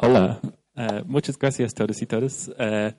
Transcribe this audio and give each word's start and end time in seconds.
Hola, 0.00 0.40
eh, 0.74 1.02
muchas 1.06 1.38
gracias 1.38 1.72
todos 1.72 2.02
y 2.02 2.06
todas. 2.06 2.50
Eh, 2.58 2.92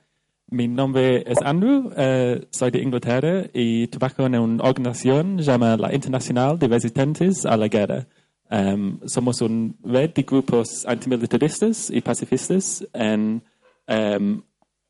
mi 0.46 0.66
nombre 0.66 1.30
es 1.30 1.42
Andrew, 1.42 1.92
eh, 1.94 2.48
soy 2.50 2.70
de 2.70 2.80
Inglaterra 2.80 3.44
y 3.52 3.86
trabajo 3.88 4.24
en 4.24 4.38
una 4.38 4.64
organización 4.64 5.36
llamada 5.36 5.76
la 5.76 5.94
Internacional 5.94 6.58
de 6.58 6.68
Resistentes 6.68 7.44
a 7.44 7.58
la 7.58 7.68
Guerra. 7.68 8.06
Em, 8.48 8.98
somos 9.04 9.42
una 9.42 9.74
red 9.84 10.14
de 10.14 10.22
grupos 10.22 10.86
antimilitaristas 10.86 11.90
y 11.90 12.00
pacifistas 12.00 12.86
en 12.94 13.42
em, 13.86 14.42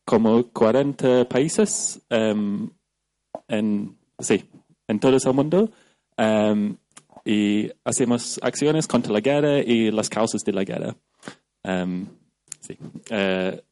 como 0.05 0.45
40 0.52 1.29
países 1.29 2.00
em, 2.09 2.71
en, 3.48 3.96
sí, 4.21 4.44
en 4.90 4.99
todo 4.99 5.17
el 5.17 5.35
mundo 5.35 5.71
y 7.25 7.71
hacemos 7.85 8.39
acciones 8.43 8.86
contra 8.86 9.13
la 9.13 9.21
guerra 9.21 9.58
y 9.58 9.90
las 9.90 10.08
causas 10.08 10.43
de 10.43 10.53
la 10.53 10.64
guerra. 10.64 10.96
sí. 12.61 12.79
Eh, 13.11 13.63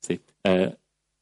sí. 0.00 0.20
Uh, 0.44 0.70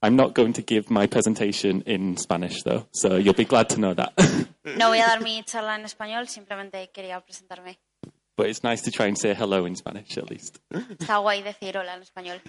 I'm 0.04 0.16
not 0.16 0.34
going 0.34 0.52
to 0.54 0.62
give 0.62 0.90
my 0.90 1.06
presentation 1.06 1.82
in 1.86 2.16
Spanish, 2.16 2.62
though, 2.64 2.88
so 2.90 3.16
you'll 3.16 3.34
be 3.34 3.44
glad 3.44 3.68
to 3.68 3.76
know 3.76 3.94
that. 3.94 4.12
No 4.64 4.88
voy 4.88 4.98
a 5.00 5.06
dar 5.06 5.20
mi 5.20 5.42
charla 5.44 5.74
en 5.74 5.84
español, 5.84 6.28
simplemente 6.28 6.90
quería 6.92 7.20
presentarme. 7.20 7.78
but 8.36 8.46
it's 8.48 8.62
nice 8.62 8.82
to 8.82 8.90
try 8.90 9.06
and 9.06 9.18
say 9.18 9.34
hello 9.34 9.66
in 9.66 9.76
Spanish, 9.76 10.16
at 10.16 10.30
least. 10.30 10.60
Está 10.70 11.18
guay 11.18 11.42
decir 11.42 11.76
hola 11.76 11.94
en 11.94 12.02
español. 12.02 12.40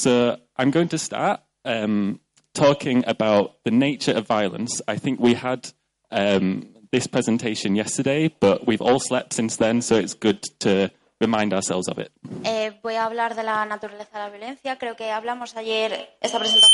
So 0.00 0.38
I'm 0.56 0.70
going 0.70 0.88
to 0.88 0.98
start 0.98 1.40
um, 1.66 2.20
talking 2.54 3.04
about 3.06 3.62
the 3.64 3.70
nature 3.70 4.12
of 4.12 4.26
violence. 4.26 4.80
I 4.88 4.96
think 4.96 5.20
we 5.20 5.34
had 5.34 5.68
um, 6.10 6.72
this 6.90 7.06
presentation 7.06 7.76
yesterday, 7.76 8.34
but 8.40 8.66
we've 8.66 8.80
all 8.80 8.98
slept 8.98 9.34
since 9.34 9.56
then, 9.56 9.82
so 9.82 9.96
it's 9.96 10.14
good 10.14 10.40
to 10.60 10.90
remind 11.20 11.52
ourselves 11.52 11.86
of 11.86 11.98
it. 11.98 12.12
Eh, 12.44 12.70
voy 12.82 12.94
a 12.94 13.04
hablar 13.04 13.34
de 13.34 13.42
la 13.42 13.66
naturaleza 13.66 14.10
de 14.14 14.18
la 14.20 14.30
violencia. 14.30 14.78
Creo 14.78 14.96
que 14.96 15.10
hablamos 15.10 15.54
ayer, 15.56 16.16
esta 16.22 16.38
presentación, 16.38 16.72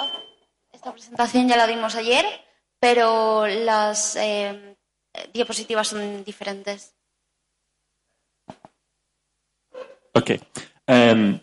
oh, 0.00 0.08
esta 0.72 0.92
presentación 0.92 1.48
ya 1.48 1.58
la 1.58 1.66
dimos 1.66 1.94
ayer, 1.94 2.24
pero 2.80 3.46
las 3.48 4.16
eh, 4.16 4.78
diapositivas 5.34 5.88
son 5.88 6.24
diferentes. 6.24 6.94
Okay. 10.14 10.40
Um, 10.88 11.38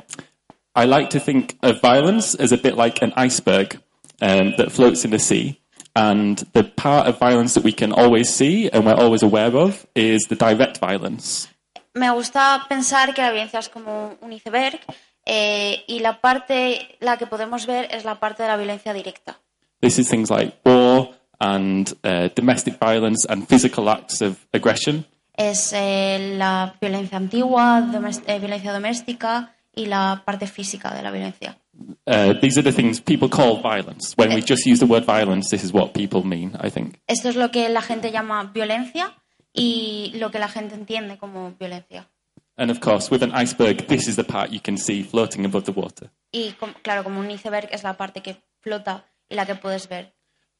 I 0.75 0.86
like 0.86 1.09
to 1.12 1.20
think 1.20 1.58
of 1.62 1.81
violence 1.81 2.36
as 2.36 2.52
a 2.52 2.58
bit 2.58 2.75
like 2.78 3.02
an 3.02 3.14
iceberg 3.16 3.80
um, 4.22 4.53
that 4.58 4.72
floats 4.72 5.03
in 5.06 5.12
the 5.12 5.20
sea. 5.20 5.59
And 5.95 6.38
the 6.53 6.64
part 6.64 7.08
of 7.08 7.17
violence 7.20 7.56
that 7.56 7.64
we 7.64 7.73
can 7.73 7.92
always 7.92 8.30
see 8.34 8.70
and 8.70 8.86
we're 8.86 8.94
always 8.95 9.23
aware 9.23 9.53
of 9.56 9.86
is 9.95 10.28
the 10.30 10.36
direct 10.36 10.78
violence. 10.80 11.47
Me 11.95 12.08
gusta 12.12 12.66
pensar 12.70 13.14
que 13.14 13.22
la 13.22 13.31
violencia 13.31 13.59
es 13.59 13.67
como 13.70 14.16
un 14.22 14.31
iceberg 14.31 14.80
eh, 15.25 15.84
y 15.88 16.00
la 16.00 16.22
parte, 16.22 16.95
la 17.02 17.17
que 17.17 17.25
podemos 17.25 17.66
ver 17.66 17.88
es 17.92 18.06
la 18.06 18.20
parte 18.20 18.44
de 18.44 18.50
la 18.50 18.58
violencia 18.58 18.94
directa. 18.94 19.38
This 19.81 19.97
is 19.97 20.08
things 20.08 20.30
like 20.30 20.56
war 20.64 21.09
and 21.42 21.92
uh, 22.03 22.30
domestic 22.36 22.78
violence 22.80 23.25
and 23.28 23.47
physical 23.47 23.90
acts 23.90 24.22
of 24.22 24.38
aggression. 24.53 25.06
Es 25.36 25.73
eh, 25.73 26.36
la 26.38 26.75
violencia 26.80 27.17
antigua, 27.17 27.81
domes- 27.92 28.22
eh, 28.28 28.40
violencia 28.40 28.72
doméstica 28.72 29.56
y 29.75 29.86
la 29.86 30.23
parte 30.25 30.48
física 30.48 30.94
de 30.94 31.02
la 31.03 31.12
violencia. 31.12 31.58
Uh, 32.06 32.34
these 32.42 32.58
are 32.58 32.64
the 32.64 32.73
things 32.73 33.00
people 33.00 33.30
call 33.30 33.62
violence. 33.62 34.14
When 34.17 34.34
we 34.34 34.42
just 34.42 34.66
use 34.66 34.80
the 34.80 34.85
word 34.85 35.06
violence, 35.06 35.50
this 35.50 35.63
is 35.63 35.72
what 35.72 35.94
people 35.94 36.24
mean, 36.25 36.57
I 36.59 36.69
think. 36.69 37.00
Esto 37.07 37.30
es 37.30 37.35
lo 37.35 37.50
que 37.52 37.69
la 37.69 37.81
gente 37.81 38.12
llama 38.12 38.52
violencia 38.53 39.13
y 39.53 40.12
lo 40.16 40.30
que 40.31 40.40
la 40.40 40.50
gente 40.50 40.75
entiende 40.75 41.18
como 41.18 41.53
violencia. 41.59 42.09
And 42.57 42.69
of 42.72 42.81
course, 42.81 43.09
with 43.09 43.24
an 43.24 43.31
iceberg, 43.34 43.88
this 43.88 44.07
is 44.07 44.18
the 44.18 44.25
part 44.25 44.52
you 44.52 44.59
can 44.59 44.78
see 44.78 45.02
floating 45.03 45.46
above 45.46 45.63
the 45.63 45.72
water. 45.72 46.09
Y 46.34 46.53
com- 46.59 46.74
claro, 46.84 47.03
como 47.03 47.22
un 47.22 47.31
iceberg 47.31 47.69
es 47.72 47.84
la 47.84 47.96
parte 47.96 48.22
que 48.22 48.36
flota 48.59 49.06
y 49.30 49.36
la 49.36 49.46
que 49.46 49.56
puedes 49.56 49.88
ver. 49.88 50.12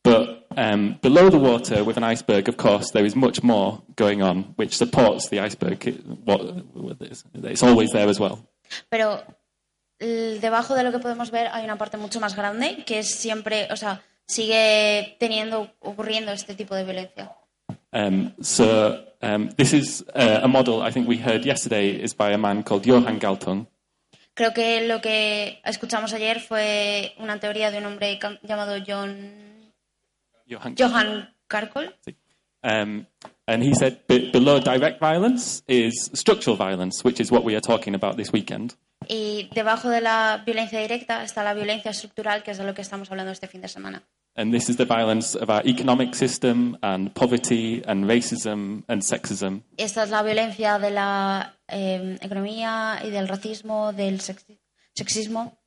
But 0.02 0.48
um, 0.56 0.98
below 1.02 1.30
the 1.30 1.38
water, 1.38 1.84
with 1.84 1.98
an 1.98 2.06
iceberg, 2.06 2.48
of 2.48 2.56
course, 2.56 2.92
there 2.94 3.06
is 3.06 3.18
much 3.18 3.44
more 3.44 3.82
going 3.98 4.22
on, 4.22 4.54
which 4.56 4.78
supports 4.78 5.28
the 5.30 5.42
iceberg. 5.42 5.86
It, 5.86 6.06
what, 6.24 6.40
it's 7.44 7.64
always 7.64 7.92
there 7.92 8.08
as 8.08 8.18
well. 8.18 8.49
Pero 8.90 9.24
debajo 9.90 10.76
de 10.76 10.84
lo 10.84 10.92
que 10.92 11.00
podemos 11.00 11.32
ver 11.32 11.48
hay 11.52 11.66
una 11.66 11.78
parte 11.78 11.98
mucho 11.98 12.20
más 12.20 12.36
grande 12.36 12.84
que 12.86 13.00
es 13.00 13.16
siempre, 13.16 13.68
o 13.72 13.76
sea, 13.76 14.02
sigue 14.26 15.18
teniendo, 15.20 15.72
ocurriendo 15.80 16.32
este 16.32 16.56
tipo 16.56 16.76
de 16.76 16.84
violencia. 16.84 17.36
Um, 17.92 18.32
so 18.42 19.04
um, 19.22 19.50
this 19.56 19.74
is 19.74 20.06
uh, 20.16 20.42
a 20.44 20.48
model 20.48 20.82
I 20.84 20.92
think 20.92 21.08
we 21.08 21.18
heard 21.18 21.44
yesterday 21.44 21.90
is 21.90 22.16
by 22.16 22.32
a 22.34 22.38
man 22.38 22.64
called 22.64 22.86
Johann 22.86 23.20
Galtung. 23.20 23.68
Creo 24.36 24.54
que 24.54 24.88
lo 24.88 25.02
que 25.02 25.60
escuchamos 25.66 26.14
ayer 26.14 26.40
fue 26.40 27.14
una 27.18 27.40
teoría 27.40 27.72
de 27.72 27.80
un 27.80 27.88
hombre 27.88 28.20
llamado 28.44 28.78
John 28.88 29.66
Karkol. 31.48 31.96
Um, 32.62 33.06
and 33.50 33.64
he 33.64 33.74
said 33.74 34.06
be- 34.08 34.30
below 34.32 34.60
direct 34.60 35.00
violence 35.00 35.64
is 35.68 36.10
structural 36.14 36.56
violence, 36.56 37.04
which 37.04 37.20
is 37.20 37.32
what 37.32 37.44
we 37.44 37.56
are 37.56 37.62
talking 37.62 37.96
about 37.96 38.16
this 38.16 38.32
weekend. 38.32 38.76
Y 39.08 39.50
debajo 39.56 39.90
de 39.90 40.02
la 40.02 40.44
violencia 40.46 40.80
directa 40.80 41.24
está 41.24 41.44
la 41.44 41.54
violencia 41.54 41.92
estructural, 41.92 42.44
que 42.44 42.52
es 42.52 42.58
de 42.58 42.64
lo 42.66 42.74
que 42.74 42.82
estamos 42.82 43.10
hablando 43.10 43.32
este 43.32 43.48
fin 43.48 43.62
de 43.62 43.68
semana. 43.68 44.04
And 44.36 44.54
this 44.54 44.70
is 44.70 44.78
the 44.78 44.86
violence 44.86 45.36
of 45.36 45.50
our 45.50 45.62
economic 45.66 46.14
system 46.16 46.78
and 46.82 47.14
poverty 47.14 47.82
and 47.88 48.06
racism 48.06 48.84
and 48.88 49.02
sexism. 49.02 49.64
Esta 49.78 50.04
es 50.04 50.10
la 50.12 50.22
violencia 50.22 50.78
de 50.80 50.92
la 50.92 51.56
eh, 51.68 52.18
economía 52.22 53.02
y 53.04 53.10
del 53.10 53.28
racismo, 53.28 53.92
del 53.92 54.20
sexi- 54.22 54.60
sexismo, 54.96 55.58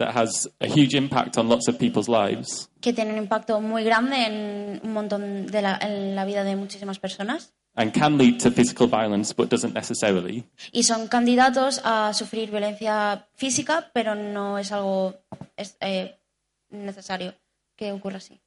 that 0.00 0.16
has 0.16 0.48
a 0.60 0.66
huge 0.66 0.94
impact 0.94 1.38
on 1.38 1.48
lots 1.48 1.68
of 1.68 1.78
people's 1.78 2.08
lives. 2.08 2.68
que 2.80 2.92
tiene 2.92 3.12
un 3.12 3.18
impacto 3.18 3.60
muy 3.60 3.84
grande 3.84 4.16
en 4.26 4.80
un 4.82 4.92
montón 4.92 5.46
de 5.46 5.62
la, 5.62 5.78
en 5.80 6.16
la 6.16 6.24
vida 6.24 6.42
de 6.42 6.56
muchísimas 6.56 6.98
personas 6.98 7.52
and 7.76 7.92
can 7.94 8.18
lead 8.18 8.40
to 8.40 8.50
physical 8.50 8.88
violence, 8.88 9.32
but 9.32 9.48
doesn't 9.48 9.74
necessarily. 9.74 10.44
y 10.72 10.82
son 10.82 11.06
candidatos 11.08 11.80
a 11.84 12.12
sufrir 12.14 12.50
violencia 12.50 13.28
física, 13.36 13.90
pero 13.92 14.14
no 14.14 14.58
es 14.58 14.72
algo 14.72 15.14
es, 15.56 15.76
eh, 15.80 16.16
necesario 16.70 17.34
que 17.76 17.92
ocurra 17.92 18.16
así. 18.16 18.40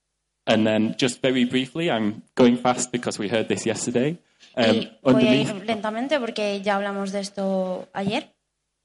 And 0.45 0.65
then, 0.67 0.95
just 0.99 1.21
very 1.21 1.45
briefly, 1.45 1.89
I'm 1.89 2.23
going 2.35 2.57
fast 2.57 2.91
because 2.91 3.17
we 3.17 3.29
heard 3.29 3.47
this 3.47 3.65
yesterday. 3.65 4.17
Um, 4.57 4.75
y 4.75 4.91
voy 5.01 5.27
a 5.27 5.35
ir 5.35 5.65
lentamente 5.65 6.19
porque 6.19 6.61
ya 6.61 6.75
hablamos 6.75 7.13
de 7.13 7.21
esto 7.21 7.87
ayer. 7.93 8.33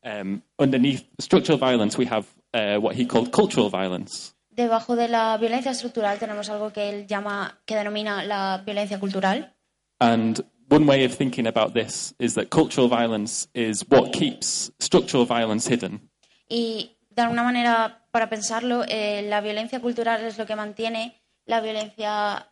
um, 0.05 0.43
underneath 0.59 1.05
structural 1.19 1.59
violence, 1.59 1.99
we 1.99 2.07
have 2.07 2.27
uh, 2.55 2.79
what 2.81 2.97
he 2.97 3.07
called 3.07 3.31
cultural 3.31 3.71
violence. 3.71 4.35
Debajo 4.51 4.97
de 4.97 5.09
la 5.09 5.37
violencia 5.39 5.71
estructural 5.71 6.19
tenemos 6.19 6.49
algo 6.51 6.73
que 6.73 6.89
él 6.89 7.07
llama, 7.07 7.61
que 7.65 7.77
denomina 7.77 8.25
la 8.25 8.63
violencia 8.65 8.99
cultural. 8.99 9.55
And 10.01 10.45
one 10.69 10.87
way 10.87 11.05
of 11.05 11.15
thinking 11.15 11.47
about 11.47 11.75
this 11.75 12.15
is 12.19 12.35
that 12.35 12.51
cultural 12.51 12.89
violence 12.89 13.49
is 13.55 13.85
what 13.89 14.13
keeps 14.13 14.73
structural 14.79 15.25
violence 15.27 15.69
hidden. 15.69 16.11
Y 16.49 16.97
de 17.11 17.23
alguna 17.23 17.43
manera, 17.43 18.05
para 18.11 18.29
pensarlo, 18.29 18.85
eh, 18.89 19.23
la 19.29 19.41
violencia 19.41 19.81
cultural 19.81 20.25
es 20.25 20.39
lo 20.39 20.47
que 20.47 20.57
mantiene 20.57 21.21
la 21.47 21.61
violencia 21.61 22.49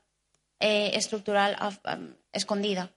eh, 0.61 0.91
estructural 0.95 1.57
am, 1.84 2.17
escondida. 2.33 2.91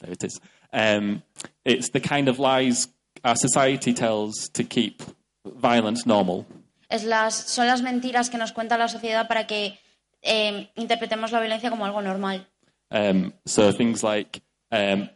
There 0.00 0.12
it 0.12 0.24
is. 0.24 0.40
Um, 0.72 1.22
it's 1.64 1.90
the 1.90 2.00
kind 2.00 2.28
of 2.28 2.38
lies 2.38 2.88
our 3.22 3.36
society 3.36 3.94
tells 3.94 4.48
to 4.50 4.64
keep 4.64 5.02
violence 5.44 6.02
normal. 6.06 6.44
Es 6.88 7.04
las, 7.04 7.34
son 7.34 7.66
las 7.66 7.82
mentiras 7.82 8.30
que 8.30 8.38
nos 8.38 8.52
cuenta 8.52 8.78
la 8.78 8.88
sociedad 8.88 9.26
para 9.28 9.46
que 9.46 9.78
eh, 10.22 10.70
interpretemos 10.76 11.32
la 11.32 11.40
violencia 11.40 11.70
como 11.70 11.84
algo 11.86 12.02
normal. 12.02 12.46
Um, 12.90 13.32
so 13.44 13.72
things 13.72 14.02
like 14.02 14.40
um, 14.70 15.08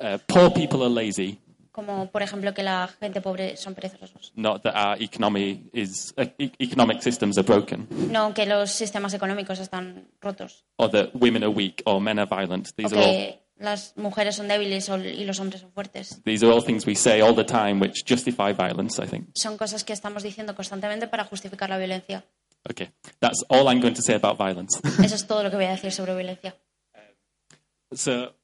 uh, 0.00 0.18
poor 0.26 0.52
people 0.52 0.82
are 0.82 0.90
lazy, 0.90 1.38
Como, 1.70 2.10
por 2.10 2.22
ejemplo, 2.22 2.52
que 2.54 2.62
la 2.62 2.88
gente 3.00 3.20
pobre 3.20 3.56
son 3.56 3.74
perezosos. 3.74 4.32
not 4.36 4.62
that 4.62 4.74
our 4.74 4.96
economy 5.02 5.68
is 5.72 6.14
uh, 6.16 6.24
e- 6.38 6.52
economic 6.58 7.02
systems 7.02 7.36
are 7.38 7.44
broken, 7.46 7.86
No 8.10 8.32
que 8.34 8.46
los 8.46 8.70
sistemas 8.70 9.12
económicos 9.14 9.58
están 9.60 10.08
rotos. 10.20 10.64
or 10.76 10.90
that 10.90 11.10
women 11.14 11.42
are 11.44 11.50
weak 11.52 11.82
or 11.84 12.00
men 12.00 12.18
are 12.18 12.26
violent. 12.28 12.68
O 12.68 12.72
These 12.76 12.92
are 12.96 13.02
all 13.04 13.40
las 13.56 13.96
mujeres 13.96 14.36
son 14.36 14.48
débiles 14.48 14.88
y 14.88 15.24
los 15.24 15.38
hombres 15.40 15.60
son 15.60 15.72
fuertes. 15.72 16.20
these 16.24 16.44
are 16.44 16.52
all 16.52 16.62
things 16.64 16.86
we 16.86 16.94
say 16.94 17.20
all 17.20 17.34
the 17.34 17.44
time, 17.44 17.80
which 17.80 18.04
justify 18.06 18.52
violence. 18.52 19.02
I 19.02 19.06
think. 19.06 19.28
Son 19.34 19.56
cosas 19.56 19.84
que 19.84 19.92
estamos 19.92 20.22
diciendo 20.22 20.54
constantemente 20.54 21.06
para 21.06 21.24
justificar 21.24 21.70
la 21.70 21.78
violencia. 21.78 22.24
Okay, 22.68 22.90
that's 23.20 23.44
all 23.48 23.68
I'm 23.68 23.80
going 23.80 23.94
to 23.94 24.02
say 24.02 24.14
about 24.14 24.38
violence. 24.38 24.80
Eso 25.04 25.14
es 25.14 25.26
todo 25.26 25.42
lo 25.42 25.50
que 25.50 25.56
voy 25.56 25.66
a 25.66 25.70
decir 25.70 25.92
sobre 25.92 26.14
violencia. 26.14 26.54
so 27.92 28.34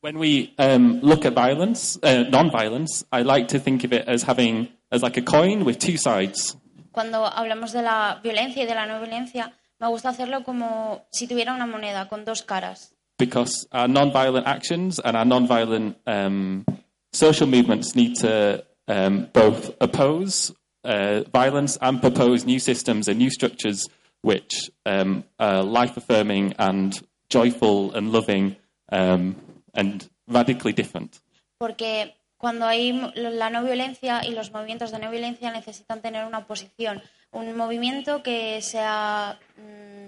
When 0.00 0.18
we 0.18 0.54
um, 0.58 1.00
look 1.00 1.24
at 1.24 1.32
violence, 1.34 1.98
uh, 2.04 2.22
non-violence, 2.30 3.04
I 3.10 3.22
like 3.22 3.48
to 3.48 3.58
think 3.58 3.82
of 3.82 3.92
it 3.92 4.06
as 4.06 4.22
having 4.22 4.68
as 4.92 5.02
like 5.02 5.16
a 5.16 5.22
coin 5.22 5.64
with 5.64 5.80
two 5.80 5.96
sides. 5.96 6.56
Cuando 6.92 7.26
hablamos 7.26 7.72
de 7.72 7.82
la 7.82 8.20
violencia 8.22 8.62
y 8.62 8.66
de 8.66 8.74
la 8.76 8.86
no 8.86 9.00
violencia, 9.00 9.54
me 9.80 9.88
gusta 9.88 10.10
hacerlo 10.10 10.44
como 10.44 11.06
si 11.10 11.26
tuviera 11.26 11.52
una 11.52 11.66
moneda 11.66 12.08
con 12.08 12.24
dos 12.24 12.42
caras. 12.42 12.94
Because 13.18 13.66
our 13.72 13.88
non-violent 13.88 14.46
actions 14.46 14.98
and 14.98 15.16
our 15.16 15.24
non-violent 15.24 15.96
um, 16.06 16.64
social 17.12 17.46
movements 17.46 17.94
need 17.94 18.14
to 18.16 18.64
um, 18.86 19.28
both 19.32 19.70
oppose 19.80 20.54
uh, 20.84 21.22
violence 21.32 21.76
and 21.82 22.00
propose 22.00 22.44
new 22.44 22.58
systems 22.58 23.08
and 23.08 23.18
new 23.18 23.30
structures 23.30 23.86
which 24.22 24.70
um, 24.86 25.24
are 25.38 25.62
life-affirming 25.62 26.54
and 26.58 27.00
joyful 27.28 27.92
and 27.94 28.12
loving 28.12 28.56
um, 28.90 29.36
and 29.74 30.08
radically 30.26 30.72
different. 30.72 31.20
Porque 31.58 32.14
cuando 32.36 32.66
hay 32.66 32.92
la 33.14 33.50
no 33.50 33.64
violencia 33.64 34.24
y 34.24 34.30
los 34.30 34.52
movimientos 34.52 34.90
de 34.92 34.98
no 34.98 35.10
violencia 35.10 35.50
necesitan 35.50 36.00
tener 36.00 36.24
una 36.24 36.38
oposición, 36.38 37.02
un 37.32 37.56
movimiento 37.56 38.22
que 38.22 38.62
sea 38.62 39.38
mm, 39.56 40.06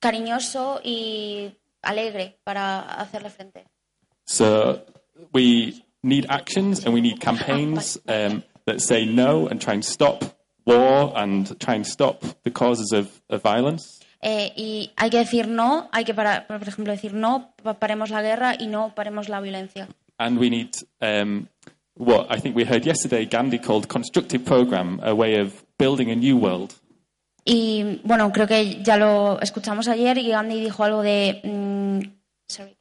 cariñoso 0.00 0.80
y 0.82 1.52
alegre 1.82 2.38
para 2.44 2.80
hacerle 2.80 3.30
frente. 3.30 3.64
So 4.24 4.82
we 5.32 5.84
need 6.02 6.26
actions 6.28 6.84
and 6.84 6.94
we 6.94 7.00
need 7.00 7.20
campaigns 7.20 7.98
um, 8.08 8.42
that 8.66 8.80
say 8.80 9.04
no 9.06 9.46
and 9.48 9.60
try 9.60 9.74
and 9.74 9.84
stop 9.84 10.24
war 10.66 11.12
and 11.16 11.58
try 11.58 11.74
and 11.74 11.86
stop 11.86 12.22
the 12.44 12.50
causes 12.50 12.92
of, 12.92 13.22
of 13.30 13.42
violence. 13.42 14.00
Eh, 14.20 14.52
y 14.56 14.92
hay 14.96 15.10
que 15.10 15.18
decir 15.18 15.46
no, 15.46 15.88
hay 15.92 16.04
que, 16.04 16.12
para, 16.12 16.46
por 16.46 16.68
ejemplo, 16.68 16.92
decir 16.92 17.14
no, 17.14 17.54
paremos 17.78 18.10
la 18.10 18.20
guerra 18.20 18.56
y 18.58 18.66
no 18.66 18.92
paremos 18.94 19.28
la 19.28 19.40
violencia. 19.40 19.88
And 20.18 20.38
we 20.38 20.50
need 20.50 20.70
um, 21.00 21.48
what 21.94 22.26
I 22.28 22.40
think 22.40 22.56
we 22.56 22.64
heard 22.64 22.84
yesterday 22.84 23.24
Gandhi 23.26 23.58
called 23.58 23.88
constructive 23.88 24.44
program, 24.44 25.00
a 25.02 25.14
way 25.14 25.36
of 25.36 25.64
building 25.78 26.10
a 26.10 26.16
new 26.16 26.36
world. 26.36 26.74
Y 27.50 28.02
bueno, 28.04 28.30
creo 28.30 28.46
que 28.46 28.82
ya 28.82 28.98
lo 28.98 29.40
escuchamos 29.40 29.88
ayer 29.88 30.18
y 30.18 30.28
Gandhi 30.28 30.60
dijo 30.60 30.84
algo 30.84 31.00
de 31.00 31.40
mm, 31.42 32.00
sorry. 32.46 32.76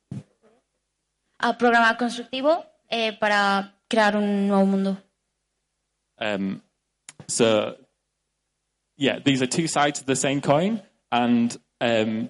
Ah, 1.40 1.58
programa 1.58 1.96
constructivo 1.96 2.66
eh, 2.90 3.14
para 3.14 3.76
crear 3.88 4.18
un 4.18 4.50
nuevo 4.50 4.66
mundo. 4.66 4.98
Um, 6.20 6.62
so, 7.28 7.78
yeah, 8.98 9.20
these 9.24 9.42
are 9.42 9.48
two 9.48 9.68
sides 9.68 10.02
of 10.02 10.06
the 10.06 10.18
same 10.18 10.42
coin, 10.42 10.82
and 11.14 11.56
um, 11.80 12.28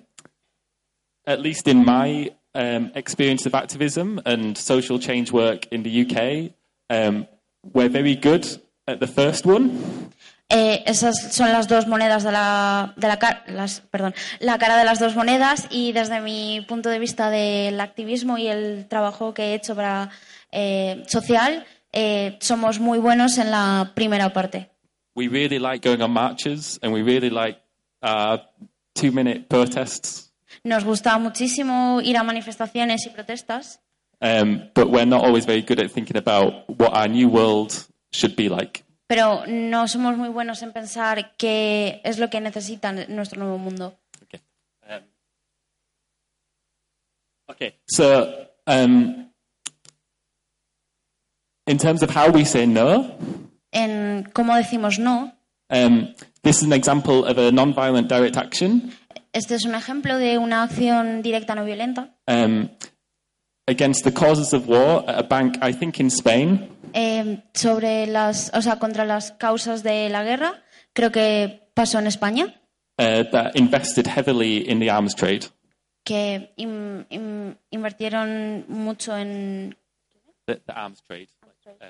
at 1.25 1.39
least 1.39 1.67
in 1.67 1.83
my 1.83 2.29
um, 2.53 2.91
experience 2.93 3.47
of 3.47 3.55
activism 3.55 4.21
and 4.25 4.55
social 4.55 4.99
change 4.99 5.31
work 5.31 5.65
in 5.71 5.81
the 5.81 6.05
UK, 6.05 6.53
um, 6.91 7.25
we're 7.73 7.89
very 7.89 8.15
good 8.15 8.45
at 8.87 8.99
the 8.99 9.07
first 9.07 9.43
one. 9.43 10.13
Eh, 10.49 10.83
esas 10.85 11.33
son 11.33 11.51
las 11.51 11.67
dos 11.67 11.87
monedas 11.87 12.23
de 12.23 12.31
la, 12.31 12.93
de 12.95 13.07
la 13.07 13.43
las, 13.47 13.81
perdón, 13.81 14.13
la 14.39 14.57
cara 14.57 14.77
de 14.77 14.85
las 14.85 14.97
dos 14.99 15.15
monedas 15.15 15.67
y 15.69 15.91
desde 15.91 16.21
mi 16.21 16.61
punto 16.67 16.89
de 16.89 16.99
vista 16.99 17.29
del 17.29 17.81
activismo 17.81 18.37
y 18.37 18.47
el 18.47 18.87
trabajo 18.87 19.33
que 19.33 19.47
he 19.47 19.53
hecho 19.55 19.75
para 19.75 20.09
eh, 20.51 21.03
social, 21.07 21.65
eh, 21.91 22.37
somos 22.39 22.79
muy 22.79 22.99
buenos 22.99 23.37
en 23.37 23.51
la 23.51 23.91
primera 23.93 24.31
parte. 24.31 24.69
We 25.15 25.27
really 25.27 25.59
like 25.59 25.87
going 25.87 26.01
on 26.01 26.11
marches, 26.11 26.79
and 26.81 26.93
we 26.93 27.01
really 27.01 27.29
like 27.29 27.59
uh, 28.01 28.37
two-minute 28.93 29.47
protests. 29.49 30.31
Nos 30.63 30.85
gusta 30.85 31.17
muchísimo 31.17 31.99
ir 32.01 32.15
a 32.17 32.23
manifestaciones 32.23 33.05
y 33.05 33.09
protestas, 33.09 33.81
Um, 34.19 34.69
but 34.73 34.89
we're 34.89 35.05
not 35.05 35.23
always 35.23 35.45
very 35.45 35.61
good 35.61 35.79
at 35.79 35.91
thinking 35.91 36.17
about 36.17 36.67
what 36.67 36.93
our 36.93 37.07
new 37.07 37.29
world 37.29 37.87
should 38.11 38.35
be 38.35 38.49
like. 38.49 38.83
Pero 39.07 39.43
no 39.47 39.87
somos 39.87 40.17
muy 40.17 40.29
buenos 40.29 40.61
en 40.61 40.73
pensar 40.73 41.35
qué 41.37 42.01
es 42.03 42.19
lo 42.19 42.29
que 42.29 42.41
necesita 42.41 42.91
nuestro 42.91 43.39
nuevo 43.39 43.57
mundo. 43.57 43.97
Okay. 44.23 44.41
Um, 44.87 45.03
okay. 47.47 47.75
So, 47.87 48.49
um, 48.67 49.31
in 51.65 51.77
terms 51.77 52.03
of 52.03 52.09
how 52.09 52.29
we 52.29 52.45
say 52.45 52.67
no, 52.67 53.17
En 53.71 54.29
cómo 54.33 54.55
decimos 54.55 54.99
no, 54.99 55.33
um, 55.69 56.13
this 56.41 56.57
is 56.57 56.63
an 56.63 56.73
example 56.73 57.25
of 57.25 57.37
a 57.37 57.51
non-violent 57.51 58.07
direct 58.07 58.37
action 58.37 58.93
este 59.33 59.55
es 59.55 59.65
un 59.65 59.75
ejemplo 59.75 60.17
de 60.17 60.37
una 60.37 60.63
acción 60.63 61.21
directa 61.21 61.53
no 61.53 61.65
violenta 61.65 62.15
um, 62.27 62.69
against 63.67 64.03
the 64.03 64.11
causes 64.11 64.53
of 64.53 64.67
war 64.67 65.03
at 65.07 65.19
a 65.19 65.23
bank, 65.23 65.57
I 65.61 65.71
think 65.71 65.99
in 65.99 66.09
Spain. 66.09 66.69
Eh, 66.93 67.43
sobre 67.53 68.07
las, 68.07 68.51
o 68.53 68.61
sea, 68.61 68.77
contra 68.79 69.05
las 69.05 69.31
causas 69.33 69.83
de 69.83 70.09
la 70.09 70.23
guerra. 70.23 70.63
Creo 70.93 71.11
que 71.11 71.69
pasó 71.73 71.99
en 71.99 72.07
España, 72.07 72.53
Uh, 72.99 73.23
that 73.31 73.51
invested 73.55 74.07
heavily 74.07 74.67
in 74.67 74.79
the 74.79 74.89
arms 74.89 75.13
trade. 75.15 75.41
que 76.03 76.51
in- 76.57 77.05
in- 77.09 77.55
invirtieron 77.69 78.65
mucho 78.69 79.15
en, 79.15 79.75
The, 80.47 80.55
the 80.65 80.71
arms 80.73 81.03
trade, 81.03 81.27
like, 81.45 81.77
uh, 81.83 81.85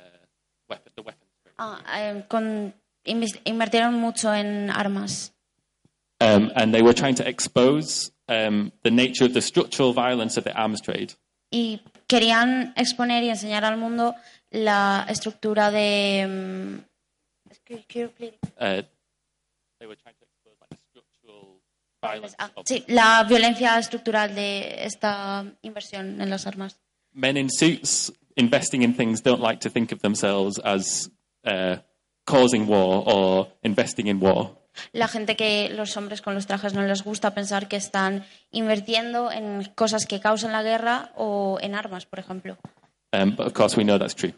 weapon, 0.67 0.91
the 0.95 1.01
weapons 1.03 1.31
trade. 1.43 1.55
ah, 1.59 1.79
eh, 1.97 2.25
con- 2.27 2.73
invirtieron 3.05 3.93
mucho 3.93 4.33
en 4.33 4.69
armas. 4.69 5.33
Um, 6.19 6.51
and 6.55 6.73
they 6.73 6.81
were 6.81 6.93
trying 6.95 7.15
to 7.15 7.23
expose 7.27 8.11
um, 8.27 8.71
the 8.83 8.91
nature 8.91 9.23
of 9.25 9.33
the 9.33 9.41
structural 9.41 9.93
violence 9.93 10.37
of 10.37 10.43
the 10.43 10.51
arms 10.51 10.81
trade. 10.81 11.13
y 11.49 11.79
querían 12.07 12.73
exponer 12.75 13.23
y 13.23 13.29
enseñar 13.29 13.63
al 13.63 13.77
mundo 13.77 14.13
la 14.57 15.05
estructura 15.09 15.71
de 15.71 16.25
mm, 16.27 16.87
Uh, 18.49 18.83
ah, 22.37 22.51
sí, 22.63 22.83
la 22.87 23.23
violencia 23.23 23.77
estructural 23.77 24.33
de 24.35 24.85
esta 24.85 25.45
inversión 25.61 26.21
en 26.21 26.29
las 26.29 26.47
armas. 26.47 26.79
men 27.13 27.35
in 27.35 27.49
suits 27.49 28.13
investing 28.35 28.83
in 28.83 28.93
things 28.93 29.21
don't 29.23 29.41
like 29.41 29.59
to 29.59 29.69
think 29.69 29.91
of 29.91 30.01
themselves 30.01 30.59
as 30.63 31.09
uh, 31.45 31.77
causing 32.25 32.67
war 32.67 33.03
or 33.05 33.47
investing 33.63 34.07
in 34.07 34.19
war. 34.21 34.55
La 34.93 35.07
gente 35.07 35.35
que 35.35 35.69
los 35.69 35.97
hombres 35.97 36.21
con 36.21 36.35
los 36.35 36.45
trajes 36.45 36.75
no 36.75 36.83
les 36.83 37.03
gusta 37.03 37.33
pensar 37.33 37.67
que 37.67 37.77
están 37.77 38.23
invirtiendo 38.51 39.31
en 39.31 39.63
cosas 39.75 40.05
que 40.05 40.19
causan 40.19 40.51
la 40.51 40.61
guerra 40.61 41.11
o 41.15 41.57
en 41.61 41.73
armas, 41.73 42.05
por 42.05 42.19
ejemplo. 42.19 42.57
Um, 43.11 43.35
but 43.35 43.47
of 43.47 43.53
course, 43.53 43.75
we 43.75 43.83
know 43.83 43.97
that's 43.97 44.13
true. 44.13 44.33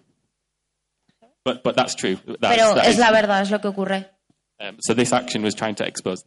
But, 1.44 1.64
but 1.64 1.76
that's 1.76 1.96
true. 1.96 2.18
That's, 2.40 2.56
Pero 2.58 2.76
that 2.76 2.86
es 2.86 2.94
is- 2.96 3.00
la 3.00 3.12
verdad, 3.12 3.42
es 3.42 3.50
lo 3.52 3.60
que 3.60 3.68
ocurre. 3.70 4.10
um, 4.60 4.76
so 4.82 4.94
this 4.94 5.14
action 5.14 5.42
was 5.44 5.56
trying 5.56 5.76
to 5.76 5.86
expose. 5.86 6.26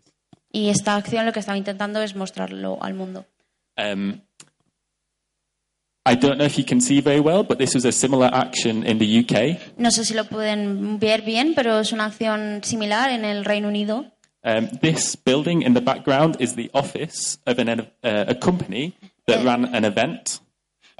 Y 0.52 0.68
esta 0.68 0.96
acción 0.96 1.24
lo 1.26 1.32
que 1.32 1.40
estaba 1.40 1.56
intentando 1.58 2.00
es 2.02 2.14
mostrarlo 2.14 2.78
al 2.82 2.94
mundo. 2.94 3.24
Um, 3.76 4.20
I 6.04 6.16
don't 6.16 6.36
know 6.36 6.44
if 6.46 6.58
you 6.58 6.64
can 6.64 6.80
see 6.80 7.00
very 7.00 7.20
well, 7.20 7.44
but 7.44 7.58
this 7.58 7.74
was 7.74 7.84
a 7.84 7.92
similar 7.92 8.28
action 8.32 8.84
in 8.84 8.98
the 8.98 9.06
UK. 9.20 9.58
No 9.78 9.90
sé 9.90 10.04
si 10.04 10.14
lo 10.14 10.24
pueden 10.24 10.98
ver 10.98 11.22
bien, 11.22 11.54
pero 11.54 11.78
es 11.78 11.92
una 11.92 12.06
acción 12.06 12.60
similar 12.64 13.10
en 13.10 13.24
el 13.24 13.44
Reino 13.44 13.68
Unido. 13.68 14.06
Um, 14.44 14.68
this 14.80 15.14
building 15.14 15.62
in 15.62 15.74
the 15.74 15.80
background 15.80 16.36
is 16.40 16.56
the 16.56 16.68
office 16.74 17.38
of 17.46 17.58
an, 17.60 17.68
uh, 18.02 18.24
a 18.26 18.34
company 18.34 18.94
that 19.28 19.44
ran 19.44 19.64
an 19.72 19.84
event 19.84 20.40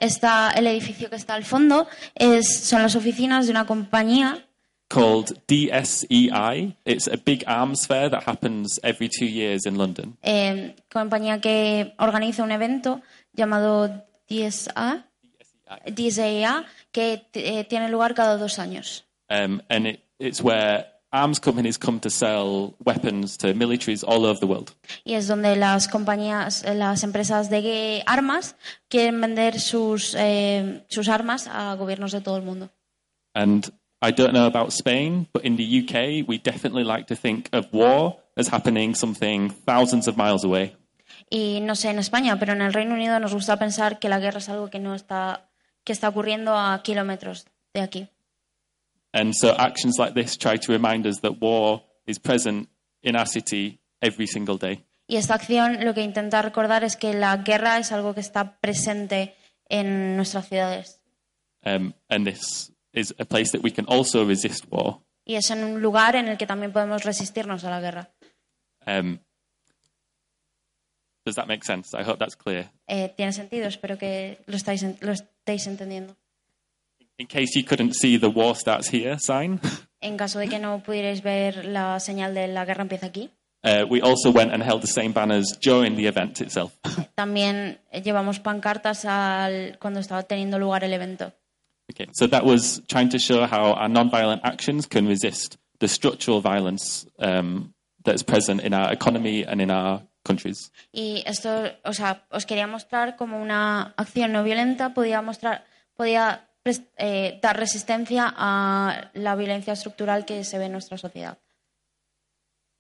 Está 0.03 0.51
el 0.51 0.67
edificio 0.67 1.09
que 1.09 1.17
está 1.17 1.35
al 1.35 1.45
fondo, 1.45 1.87
es, 2.15 2.65
son 2.65 2.83
las 2.83 2.97
oficinas 2.97 3.47
de 3.47 3.53
una 3.53 3.67
compañía 3.67 4.45
called 4.89 5.39
DSEI. 5.47 6.77
It's 6.85 7.09
a 7.09 7.17
big 7.17 7.45
arms 7.47 7.87
fair 7.87 8.11
that 8.11 8.25
happens 8.25 8.79
every 8.83 9.09
two 9.09 9.27
years 9.27 9.65
in 9.65 9.77
London. 9.77 10.17
eh, 10.23 10.75
compañía 10.91 11.41
que 11.41 11.95
organiza 11.99 12.43
un 12.43 12.53
evento 12.53 13.01
llamado 13.33 14.05
DSA, 14.29 15.07
DSA 15.87 16.65
que 16.91 17.23
eh, 17.33 17.65
tiene 17.65 17.89
lugar 17.89 18.15
cada 18.15 18.37
dos 18.37 18.59
años. 18.59 19.05
Um, 19.31 19.63
and 19.71 19.87
it, 19.87 20.01
it's 20.19 20.43
where 20.43 20.92
arms 21.13 21.39
companies 21.39 21.79
come 21.79 22.01
to 22.01 22.11
sell 22.11 22.75
weapons 22.85 23.37
to 23.39 23.55
militaries 23.55 24.03
all 24.07 24.25
over 24.25 24.41
the 24.41 24.47
world. 24.47 24.73
Y 25.05 25.15
es 25.15 25.29
donde 25.29 25.57
las 25.57 25.89
compañías, 25.89 26.65
eh, 26.65 26.75
las 26.75 27.05
empresas 27.05 27.51
de 27.51 28.03
armas 28.07 28.57
quieren 28.89 29.21
vender 29.21 29.61
sus, 29.61 30.15
eh, 30.19 30.85
sus 30.89 31.09
armas 31.09 31.47
a 31.47 31.75
gobiernos 31.75 32.13
de 32.13 32.21
todo 32.21 32.37
el 32.37 32.43
mundo. 32.43 32.71
And 33.35 33.71
I 34.03 34.11
don't 34.11 34.33
know 34.33 34.47
about 34.47 34.73
Spain, 34.73 35.29
but 35.33 35.45
in 35.45 35.57
the 35.57 35.65
UK, 35.65 36.25
we 36.27 36.39
definitely 36.39 36.85
like 36.85 37.07
to 37.07 37.15
think 37.15 37.49
of 37.53 37.67
war 37.73 38.17
as 38.37 38.49
happening 38.49 38.95
something 38.95 39.51
thousands 39.65 40.09
of 40.09 40.17
miles 40.17 40.45
away. 40.45 40.77
Y 41.31 41.61
no 41.61 41.75
sé 41.75 41.91
en 41.91 41.99
España, 41.99 42.39
pero 42.39 42.53
en 42.53 42.63
el 42.63 42.73
Reino 42.73 42.95
Unido 42.95 43.19
nos 43.21 43.33
gusta 43.33 43.59
pensar 43.59 43.99
que 43.99 44.09
la 44.09 44.19
guerra 44.19 44.39
es 44.39 44.49
algo 44.49 44.71
que 44.71 44.81
no 44.81 44.95
está, 44.95 45.49
que 45.85 45.93
está 45.93 46.09
ocurriendo 46.09 46.57
a 46.57 46.83
kilómetros 46.83 47.47
de 47.73 47.81
aquí. 47.81 48.09
And 49.13 49.35
so 49.35 49.55
actions 49.59 49.99
like 49.99 50.15
this 50.15 50.39
try 50.39 50.57
to 50.59 50.73
remind 50.73 51.07
us 51.07 51.21
that 51.21 51.41
war 51.41 51.83
is 52.07 52.19
present 52.19 52.69
in 53.03 53.15
our 53.17 53.27
city 53.27 53.81
every 54.01 54.27
single 54.27 54.57
day. 54.57 54.85
Y 55.07 55.17
esta 55.17 55.35
acción 55.35 55.85
lo 55.85 55.93
que 55.93 56.03
intenta 56.03 56.41
recordar 56.41 56.85
es 56.85 56.97
que 56.97 57.13
la 57.13 57.37
guerra 57.39 57.79
es 57.79 57.93
algo 57.93 58.15
que 58.15 58.21
está 58.21 58.59
presente 58.61 59.35
en 59.69 60.17
nuestras 60.17 60.49
ciudades. 60.49 61.01
Um, 61.65 61.93
and 62.09 62.27
this 62.27 62.73
is 62.93 63.15
a 63.19 63.25
place 63.25 63.53
that 63.53 63.63
we 63.63 63.71
can 63.71 63.85
also 63.89 64.25
resist 64.27 64.65
war. 64.71 65.01
Y 65.25 65.35
es 65.35 65.51
en 65.51 65.63
un 65.63 65.83
lugar 65.83 66.17
en 66.17 66.29
el 66.29 66.39
que 66.39 66.47
también 66.47 66.73
podemos 66.73 67.05
resistirnos 67.05 67.65
a 67.65 67.71
la 67.71 67.81
guerra. 67.81 68.11
Um, 68.87 69.19
does 71.25 71.37
that 71.37 71.47
make 71.47 71.65
sense? 71.65 71.95
I 71.95 72.03
hope 72.03 72.19
that's 72.19 72.37
clear. 72.37 72.71
Eh, 72.89 73.13
Tiene 73.17 73.33
sentido, 73.33 73.69
espero 73.69 73.99
que 73.99 74.43
lo, 74.47 74.57
estáis, 74.57 74.85
lo 75.01 75.13
estéis 75.13 75.67
entendiendo. 75.67 76.17
In 77.23 77.29
case 77.29 77.55
you 77.55 77.63
couldn't 77.63 77.95
see 77.95 78.17
the 78.19 78.29
war 78.29 78.57
starts 78.57 78.89
here 78.89 79.17
sign, 79.17 79.61
En 80.01 80.17
caso 80.17 80.41
de 80.41 80.49
que 80.49 80.59
no 80.59 80.83
pudierais 80.83 81.23
ver 81.23 81.65
la 81.65 82.01
señal 82.01 82.35
de 82.35 82.49
la 82.49 82.65
guerra 82.65 82.83
empieza 82.83 83.07
aquí, 83.07 83.31
uh, 83.63 83.87
we 83.89 84.01
also 84.01 84.33
went 84.33 84.53
and 84.53 84.61
held 84.61 84.81
the 84.81 84.89
same 84.89 85.13
banners 85.13 85.57
during 85.63 85.95
the 85.95 86.09
event 86.09 86.41
itself. 86.41 86.77
también 87.15 87.79
llevamos 88.03 88.41
pancartas 88.41 89.05
al, 89.05 89.79
cuando 89.79 90.01
estaba 90.01 90.25
teniendo 90.25 90.59
lugar 90.59 90.83
el 90.83 90.93
evento. 90.93 91.33
okay, 91.89 92.09
so 92.13 92.27
that 92.27 92.45
was 92.45 92.83
trying 92.89 93.09
to 93.09 93.21
show 93.21 93.47
how 93.47 93.73
our 93.75 93.89
non-violent 93.89 94.41
actions 94.43 94.89
can 94.89 95.07
resist 95.07 95.59
the 95.79 95.87
structural 95.87 96.41
violence 96.41 97.07
um, 97.21 97.73
that's 98.03 98.25
present 98.25 98.61
in 98.63 98.75
our 98.75 98.93
economy 98.93 99.45
and 99.45 99.61
in 99.61 99.71
our 99.71 100.03
countries. 100.25 100.73
Y 100.91 101.23
esto, 101.25 101.71
o 101.85 101.93
sea, 101.93 102.27
os 102.33 102.47
quería 102.47 102.67
mostrar 102.67 103.15
como 103.15 103.41
una 103.41 103.95
acción 103.97 104.33
no 104.33 104.43
violenta 104.43 104.93
podía 104.93 105.23
mostrar, 105.23 105.65
podía 105.95 106.49
eh, 106.97 107.39
dar 107.43 107.57
resistencia 107.57 108.33
a 108.37 109.11
la 109.15 109.35
violencia 109.35 109.73
estructural 109.73 110.25
que 110.25 110.45
se 110.45 110.59
ve 110.59 110.67
en 110.67 110.73
nuestra 110.73 110.99
sociedad. 110.99 111.39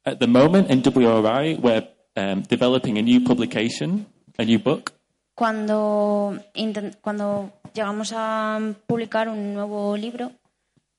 At 0.04 0.18
the 0.18 0.26
moment 0.26 0.70
in 0.70 0.82
WRI, 0.82 1.58
we're 1.60 1.88
um, 2.16 2.42
developing 2.48 2.98
a 2.98 3.02
new 3.02 3.22
publication, 3.22 4.06
a 4.38 4.44
new 4.44 4.58
book, 4.58 4.92
Cuando, 5.34 6.38
llegamos 7.74 8.12
a 8.14 8.60
publicar 8.86 9.28
un 9.28 9.54
nuevo 9.54 9.96
libro 9.96 10.30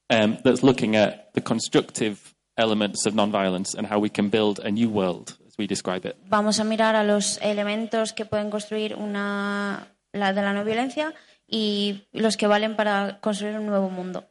um, 0.10 0.38
that's 0.44 0.64
looking 0.64 0.96
at 0.96 1.32
the 1.34 1.42
constructive 1.42 2.18
elements 2.58 3.06
of 3.06 3.14
non-violence 3.14 3.76
and 3.78 3.88
how 3.88 4.00
we 4.00 4.10
can 4.10 4.30
build 4.30 4.60
a 4.60 4.72
new 4.72 4.90
world, 4.90 5.38
as 5.48 5.56
we 5.58 5.68
describe 5.68 6.06
it. 6.06 6.16
vamos 6.28 6.60
a 6.60 6.64
mirar 6.64 6.96
a 6.96 7.04
los 7.04 7.40
elementos 7.42 8.14
que 8.14 8.26
pueden 8.26 8.50
construir 8.50 8.96
una, 8.96 9.88
la 10.14 10.34
de 10.34 10.42
la 10.42 10.54
no 10.54 10.66
violencia 10.66 11.14
y 11.54 12.08
los 12.14 12.36
que 12.36 12.48
valen 12.48 12.76
para 12.76 13.20
construir 13.22 13.58
un 13.58 13.68
nuevo 13.68 13.92
mundo. 13.92 14.26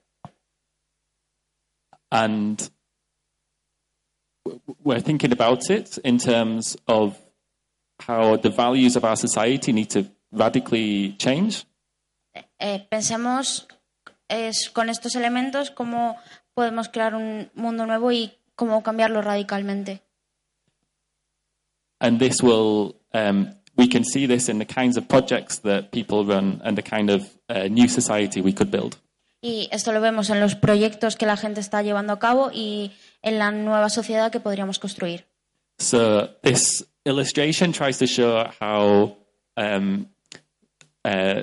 And 2.11 2.61
we're 4.83 5.01
thinking 5.01 5.31
about 5.31 5.71
it 5.71 5.99
in 6.03 6.19
terms 6.19 6.77
of 6.89 7.17
how 8.01 8.37
the 8.37 8.51
values 8.51 8.97
of 8.97 9.05
our 9.05 9.17
society 9.17 9.73
need 9.73 9.89
to 9.91 10.05
radically 10.33 11.15
change. 11.17 11.65
Eh, 12.59 12.85
pensemos 12.91 13.69
es, 14.29 14.69
con 14.71 14.89
estos 14.89 15.15
elementos 15.15 15.71
cómo 15.71 16.17
podemos 16.55 16.89
crear 16.89 17.15
un 17.15 17.53
mundo 17.55 17.87
nuevo 17.87 18.11
y 18.11 18.33
cómo 18.57 18.83
cambiarlo 18.83 19.23
radicalmente. 19.23 20.03
And 22.01 22.19
this 22.19 22.43
will, 22.43 22.97
um, 23.15 23.55
we 23.77 23.89
can 23.89 24.05
see 24.05 24.27
this 24.27 24.49
in 24.49 24.59
the 24.59 24.67
kinds 24.67 24.97
of 24.97 25.09
projects 25.09 25.59
that 25.61 25.91
people 25.93 26.25
run 26.25 26.61
and 26.65 26.77
the 26.77 26.83
kind 26.83 27.11
of 27.11 27.23
uh, 27.49 27.69
new 27.69 27.89
society 27.89 28.41
we 28.41 28.53
could 28.53 28.71
build. 28.71 28.97
Y 29.41 29.69
esto 29.73 29.93
lo 29.93 30.01
vemos 30.01 30.31
en 30.31 30.41
los 30.41 30.55
proyectos 30.55 31.17
que 31.17 31.27
la 31.27 31.37
gente 31.37 31.61
está 31.61 31.83
llevando 31.83 32.13
a 32.13 32.19
cabo 32.19 32.51
y 32.53 32.93
en 33.23 33.39
la 33.39 33.51
nueva 33.51 33.89
sociedad 33.89 34.31
que 34.31 34.39
podríamos 34.39 34.79
construir. 34.79 35.25
So 35.79 36.29
this 36.43 36.85
illustration 37.05 37.73
tries 37.73 37.99
to 37.99 38.07
show 38.07 38.47
how 38.61 39.17
um, 39.57 40.07
uh, 41.05 41.43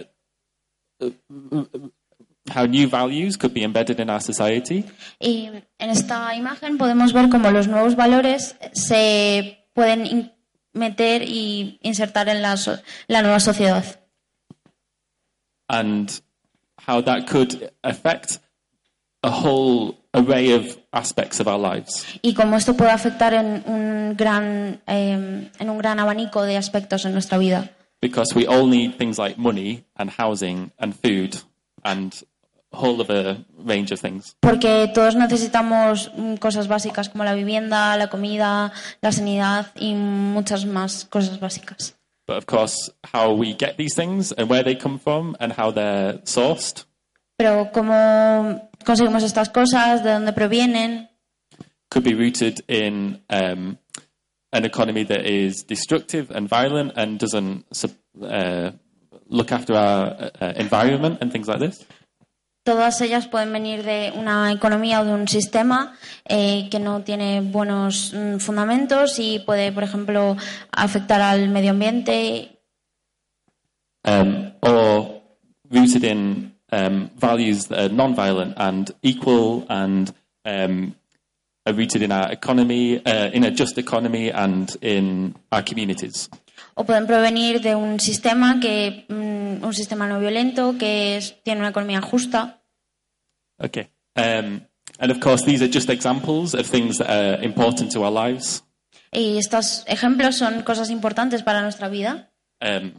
how 2.49 2.65
new 2.65 2.87
values 2.87 3.37
could 3.37 3.53
be 3.53 3.63
embedded 3.63 3.99
in 3.99 4.09
our 4.09 4.21
society, 4.21 4.85
Y 5.19 5.49
en 5.77 5.89
esta 5.89 6.33
imagen 6.35 6.77
podemos 6.77 7.13
ver 7.13 7.29
cómo 7.29 7.51
los 7.51 7.67
nuevos 7.67 7.95
valores 7.95 8.55
se 8.73 9.65
pueden 9.73 10.31
meter 10.73 11.23
y 11.23 11.79
insertar 11.81 12.29
en 12.29 12.41
la, 12.41 12.57
so- 12.57 12.79
la 13.07 13.21
nueva 13.21 13.39
sociedad. 13.39 13.83
and 15.69 16.21
how 16.79 17.01
that 17.01 17.27
could 17.27 17.69
affect 17.83 18.39
a 19.23 19.29
whole 19.29 19.97
array 20.13 20.51
of 20.53 20.77
aspects 20.93 21.39
of 21.39 21.47
our 21.47 21.59
lives. 21.59 22.05
Y 22.23 22.33
cómo 22.33 22.57
esto 22.57 22.75
puede 22.75 22.91
afectar 22.91 23.33
en 23.33 23.63
un 23.67 24.15
gran, 24.17 24.81
eh, 24.87 25.49
en 25.59 25.69
un 25.69 25.77
gran 25.77 25.99
abanico 25.99 26.43
de 26.43 26.57
aspectos 26.57 27.05
en 27.05 27.13
nuestra 27.13 27.37
vida. 27.37 27.69
Because 28.01 28.33
we 28.33 28.47
all 28.47 28.65
need 28.67 28.97
things 28.97 29.19
like 29.19 29.37
money 29.37 29.83
and 29.95 30.09
housing 30.09 30.71
and 30.79 30.95
food 30.95 31.37
and 31.83 32.13
whole 32.71 33.01
of 33.01 33.09
a 33.09 33.43
range 33.57 33.91
of 33.91 33.99
things. 33.99 34.35
Porque 34.41 34.89
todos 34.93 35.15
necesitamos 35.15 36.11
mm, 36.15 36.35
cosas 36.35 36.67
básicas 36.67 37.09
como 37.09 37.23
la 37.23 37.33
vivienda, 37.33 37.97
la 37.97 38.07
comida, 38.07 38.71
la 39.01 39.11
sanidad 39.11 39.67
y 39.75 39.93
muchas 39.93 40.65
más 40.65 41.05
cosas 41.05 41.39
básicas. 41.39 41.95
But 42.27 42.37
of 42.37 42.45
course, 42.45 42.91
how 43.13 43.33
we 43.33 43.53
get 43.53 43.77
these 43.77 43.95
things 43.95 44.31
and 44.31 44.49
where 44.49 44.63
they 44.63 44.75
come 44.75 44.99
from 44.99 45.35
and 45.39 45.53
how 45.53 45.71
they're 45.71 46.19
sourced 46.25 46.85
Pero 47.39 47.71
cómo 47.71 48.69
conseguimos 48.85 49.23
estas 49.23 49.47
cosas, 49.47 50.03
de 50.03 50.11
dónde 50.11 50.33
provienen, 50.33 51.07
could 51.89 52.03
be 52.03 52.13
rooted 52.13 52.61
in 52.67 53.21
um, 53.29 53.77
an 54.51 54.65
economy 54.65 55.03
that 55.05 55.25
is 55.25 55.63
destructive 55.63 56.31
and 56.31 56.49
violent 56.49 56.91
and 56.97 57.17
doesn't 57.17 57.63
uh, 58.21 58.71
look 59.29 59.53
after 59.53 59.73
our 59.73 60.31
uh, 60.41 60.53
environment 60.57 61.19
and 61.21 61.31
things 61.31 61.47
like 61.47 61.59
this. 61.59 61.85
Todas 62.63 63.01
ellas 63.01 63.27
pueden 63.27 63.51
venir 63.51 63.83
de 63.83 64.11
una 64.15 64.51
economía 64.51 65.01
o 65.01 65.05
de 65.05 65.13
un 65.13 65.27
sistema 65.27 65.95
eh, 66.25 66.67
que 66.69 66.79
no 66.79 67.01
tiene 67.01 67.41
buenos 67.41 68.13
mm, 68.13 68.37
fundamentos 68.37 69.19
y 69.19 69.39
puede, 69.39 69.71
por 69.71 69.83
ejemplo, 69.83 70.37
afectar 70.71 71.21
al 71.21 71.49
medio 71.49 71.71
ambiente 71.71 72.59
um, 74.05 74.51
or 74.61 75.21
rooted 75.69 76.03
in 76.03 76.53
um, 76.71 77.09
values 77.17 77.67
that 77.67 77.79
are 77.79 77.89
non-violent 77.89 78.53
and 78.57 78.91
equal 79.01 79.65
and 79.69 80.13
um, 80.45 80.95
are 81.65 81.73
rooted 81.73 82.01
in 82.01 82.11
our 82.11 82.31
economy, 82.31 83.05
uh, 83.05 83.29
in 83.31 83.43
a 83.43 83.51
just 83.51 83.77
economy 83.77 84.31
and 84.31 84.75
in 84.81 85.35
our 85.51 85.61
communities. 85.61 86.29
O 86.79 86.85
pueden 86.85 87.05
provenir 87.07 87.59
de 87.61 87.75
un 87.75 87.99
sistema 87.99 88.59
que 88.61 89.05
mm, 89.09 89.65
un 89.65 89.73
sistema 89.73 90.07
no 90.07 90.17
violento 90.19 90.77
que 90.79 91.17
es- 91.17 91.35
tiene 91.43 91.59
una 91.59 91.69
economía 91.71 91.99
justa 92.01 92.61
Okay. 93.61 93.89
Um, 94.15 94.61
and 94.99 95.11
of 95.11 95.19
course, 95.19 95.43
these 95.45 95.61
are 95.61 95.67
just 95.71 95.89
examples 95.89 96.53
of 96.53 96.65
things 96.65 96.97
that 96.99 97.09
are 97.09 97.43
important 97.43 97.91
to 97.91 98.03
our 98.03 98.11
lives. 98.11 98.63
y 99.11 99.37
estos 99.37 99.83
ejemplos 99.87 100.37
son 100.37 100.61
cosas 100.63 100.89
importantes 100.89 101.43
para 101.43 101.61
nuestra 101.61 101.89
vida 101.89 102.31
Um, 102.61 102.93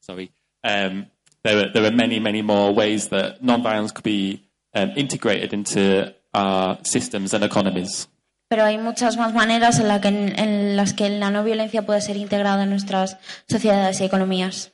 sorry. 0.00 0.32
Um, 0.62 1.06
there, 1.42 1.58
are, 1.58 1.72
there 1.72 1.84
are 1.84 1.90
many, 1.94 2.18
many 2.20 2.42
more 2.42 2.72
ways 2.74 3.08
that 3.08 3.42
non-violence 3.42 3.92
could 3.92 4.04
be 4.04 4.42
um, 4.74 4.92
integrated 4.96 5.52
into 5.52 6.14
our 6.34 6.78
systems 6.84 7.32
and 7.34 7.42
economies. 7.44 8.08
Pero 8.50 8.64
hay 8.64 8.78
muchas 8.78 9.16
más 9.16 9.32
maneras 9.32 9.78
en, 9.78 9.86
la 9.86 10.00
que- 10.00 10.08
en 10.08 10.76
las 10.76 10.92
que 10.92 11.08
la 11.08 11.30
no 11.30 11.44
violencia 11.44 11.82
puede 11.86 12.00
ser 12.00 12.16
integrada 12.16 12.64
en 12.64 12.70
nuestras 12.70 13.16
sociedades 13.48 14.00
y 14.00 14.04
economías. 14.04 14.72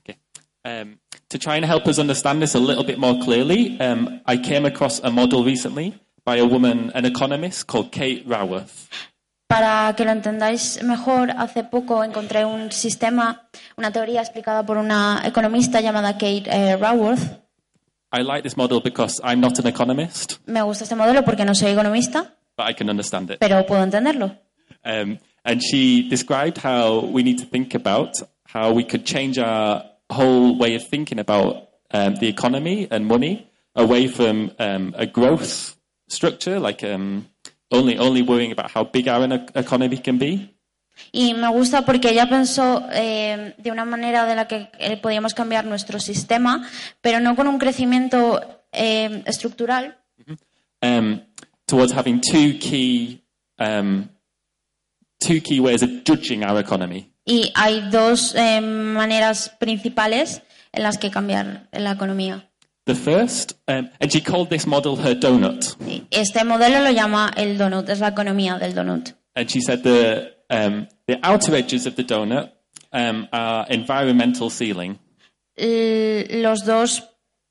Okay. 0.00 0.16
Um, 0.64 0.98
to 1.28 1.38
try 1.38 1.56
and 1.56 1.64
help 1.66 1.86
us 1.86 1.98
understand 1.98 2.40
this 2.40 2.54
a 2.54 2.58
little 2.58 2.84
bit 2.84 2.96
more 2.98 3.18
clearly, 3.22 3.76
um, 3.80 4.22
I 4.26 4.38
came 4.40 4.66
across 4.66 4.98
a 5.04 5.10
model 5.10 5.44
recently 5.44 5.92
by 6.24 6.38
a 6.38 6.44
woman, 6.46 6.90
an 6.94 7.04
economist 7.04 7.66
called 7.66 7.90
Kate 7.92 8.24
Raworth. 8.26 8.88
Para 9.46 9.92
que 9.94 10.04
lo 10.06 10.10
entendáis 10.12 10.82
mejor, 10.82 11.30
hace 11.36 11.64
poco 11.64 12.02
encontré 12.04 12.46
un 12.46 12.72
sistema, 12.72 13.46
una 13.76 13.90
teoría 13.92 14.22
explicada 14.22 14.64
por 14.64 14.78
una 14.78 15.20
economista 15.24 15.82
llamada 15.82 16.14
Kate 16.14 16.44
eh, 16.46 16.76
Raworth. 16.78 17.40
I 18.10 18.22
like 18.22 18.42
this 18.42 18.56
model 18.56 18.80
because 18.82 19.20
I'm 19.22 19.40
not 19.40 19.58
an 19.58 19.66
economist, 19.66 20.38
Me 20.46 20.62
gusta 20.62 20.84
este 20.84 20.96
modelo 20.96 21.24
porque 21.26 21.44
no 21.44 21.54
soy 21.54 21.72
economista, 21.72 22.37
but 22.58 22.66
I 22.68 22.74
can 22.74 22.90
understand 22.90 23.30
it. 23.30 23.38
pero 23.38 23.64
puedo 23.64 23.82
entenderlo. 23.82 24.36
Um, 24.84 25.18
and 25.44 25.62
she 25.62 26.08
described 26.08 26.58
how 26.58 27.00
we 27.06 27.22
need 27.22 27.38
to 27.38 27.46
think 27.46 27.74
about 27.74 28.12
how 28.44 28.72
we 28.72 28.84
could 28.84 29.04
change 29.06 29.38
our 29.38 29.84
whole 30.10 30.58
way 30.58 30.74
of 30.74 30.82
thinking 30.90 31.18
about 31.18 31.68
um, 31.92 32.16
the 32.16 32.28
economy 32.28 32.88
and 32.90 33.06
money 33.06 33.48
away 33.74 34.08
from 34.08 34.50
um, 34.58 34.94
a 34.96 35.06
growth 35.06 35.76
structure, 36.08 36.58
like 36.58 36.82
um, 36.82 37.28
only 37.70 37.96
only 37.96 38.22
worrying 38.22 38.52
about 38.52 38.70
how 38.70 38.84
big 38.84 39.08
our 39.08 39.24
e- 39.24 39.46
economy 39.54 39.98
can 39.98 40.18
be, 40.18 40.50
Y 41.12 41.34
me 41.34 41.48
gusta 41.48 41.84
porque 41.84 42.10
ella 42.10 42.28
pensó 42.28 42.86
eh, 42.92 43.54
de 43.56 43.70
una 43.70 43.84
manera 43.84 44.24
de 44.24 44.34
la 44.34 44.48
que 44.48 44.70
eh, 44.78 44.96
podíamos 44.96 45.34
cambiar 45.34 45.64
nuestro 45.64 46.00
sistema, 46.00 46.68
pero 47.00 47.20
no 47.20 47.36
con 47.36 47.46
un 47.46 47.58
crecimiento 47.58 48.40
eh, 48.72 49.22
estructural, 49.26 49.98
um, 50.82 51.20
towards 51.68 51.92
having 51.92 52.20
two 52.20 52.54
key 52.58 53.22
um, 53.60 54.08
two 55.20 55.40
key 55.40 55.60
ways 55.60 55.82
of 55.82 55.90
judging 56.04 56.42
our 56.42 56.58
economy. 56.58 57.12
Y 57.24 57.52
hay 57.54 57.88
dos 57.90 58.34
eh, 58.34 58.60
maneras 58.60 59.50
principales 59.60 60.42
en 60.72 60.82
las 60.82 60.98
que 60.98 61.10
cambiar 61.10 61.68
la 61.72 61.92
economía. 61.92 62.44
The 62.86 62.94
first, 62.94 63.52
um, 63.68 63.90
and 64.00 64.10
she 64.10 64.20
called 64.22 64.48
this 64.48 64.66
model 64.66 64.96
her 64.96 65.14
donut. 65.14 65.76
Este 66.10 66.42
modelo 66.44 66.82
lo 66.82 66.90
llama 66.90 67.30
el 67.36 67.58
donut, 67.58 67.88
es 67.90 68.00
la 68.00 68.08
economía 68.08 68.58
del 68.58 68.74
donut. 68.74 69.12
And 69.36 69.50
she 69.50 69.60
said 69.60 69.82
the, 69.82 70.32
um, 70.48 70.88
the 71.06 71.18
outer 71.22 71.54
edges 71.54 71.84
of 71.86 71.96
the 71.96 72.02
donut 72.02 72.50
um, 72.92 73.28
are 73.30 73.66
environmental 73.68 74.48
ceiling, 74.48 74.98
L- 75.58 76.40
Los 76.42 76.64
dos 76.64 77.02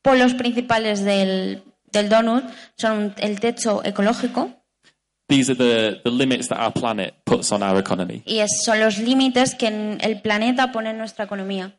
polos 0.02 0.34
principales 0.34 1.04
del, 1.04 1.62
del 1.92 2.10
donut 2.10 2.44
son 2.78 3.14
el 3.18 3.40
techo 3.40 3.82
ecológico 3.84 4.52
these 5.30 5.50
are 5.50 5.56
the, 5.58 6.00
the 6.04 6.10
limits 6.12 6.48
that 6.48 6.58
our 6.60 6.72
planet 6.72 7.14
puts 7.26 7.52
on 7.52 7.62
our 7.62 7.78
economy. 7.80 8.22
y 8.26 8.40
es- 8.40 8.64
son 8.64 8.80
los 8.80 8.98
límites 8.98 9.56
que 9.56 9.68
el 9.68 10.22
planeta 10.22 10.72
pone 10.72 10.92
en 10.92 10.98
nuestra 10.98 11.26
economía. 11.26 11.78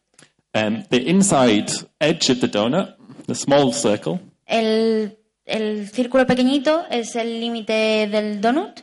Um, 0.54 0.82
the 0.90 0.98
inside 1.08 1.70
edge 2.00 2.30
of 2.30 2.40
the 2.40 2.48
donut, 2.48 2.96
the 3.26 3.34
small 3.34 3.72
circle, 3.72 4.20
El, 4.46 5.16
el 5.46 5.88
círculo 5.90 6.26
pequeñito 6.26 6.84
es 6.90 7.16
el 7.16 7.40
límite 7.40 8.06
del 8.10 8.40
donut, 8.40 8.80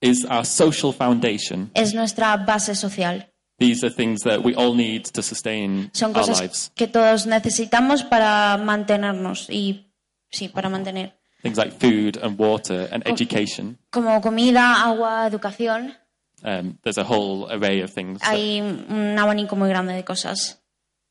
is 0.00 0.24
our 0.30 0.44
social 0.44 0.92
foundation. 0.92 1.70
es 1.74 1.92
nuestra 1.94 2.36
base 2.36 2.74
social. 2.76 3.26
These 3.58 3.84
are 3.86 3.92
things 3.94 4.22
that 4.22 4.44
we 4.44 4.54
all 4.54 4.74
need 4.76 5.04
to 5.12 5.22
sustain 5.22 5.90
Son 5.92 6.10
our 6.10 6.20
cosas 6.22 6.40
lives. 6.40 6.72
que 6.74 6.86
todos 6.88 7.26
necesitamos 7.26 8.02
para 8.04 8.56
mantenernos 8.58 9.48
y 9.50 9.92
sí, 10.30 10.48
para 10.48 10.68
mantener. 10.68 11.14
Things 11.42 11.58
like 11.58 11.72
food 11.78 12.16
and 12.22 12.38
water 12.38 12.88
and 12.90 13.06
education. 13.06 13.78
Como 13.90 14.20
comida, 14.20 14.82
agua, 14.84 15.26
educación, 15.26 15.94
Um, 16.46 16.76
there's 16.82 16.98
a 16.98 17.04
whole 17.04 17.46
array 17.50 17.80
of 17.82 17.90
things. 17.94 18.20
hay 18.22 18.60
un 18.60 19.16
abanico 19.18 19.56
muy 19.56 19.68
grande 19.70 19.94
de 19.94 20.04
cosas. 20.04 20.60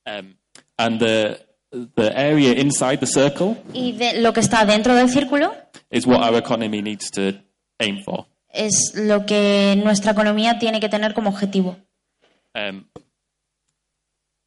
um, 0.06 0.36
and 0.78 1.00
the, 1.00 1.40
the 1.72 2.12
area 2.16 2.52
inside 2.54 2.98
the 3.00 3.08
circle 3.08 3.58
Y 3.74 3.94
de- 3.94 4.22
lo 4.22 4.32
que 4.34 4.42
está 4.42 4.64
dentro 4.66 4.94
del 4.94 5.10
círculo 5.10 5.56
is 5.90 6.06
what 6.06 6.22
our 6.22 6.38
economy 6.38 6.82
needs 6.84 7.10
to 7.12 7.34
aim 7.80 8.04
for. 8.04 8.28
es 8.50 8.94
lo 8.96 9.26
que 9.26 9.76
nuestra 9.84 10.12
economía 10.12 10.60
tiene 10.60 10.80
que 10.80 10.90
tener 10.90 11.14
como 11.16 11.30
objetivo. 11.32 11.78
Um, 12.54 12.86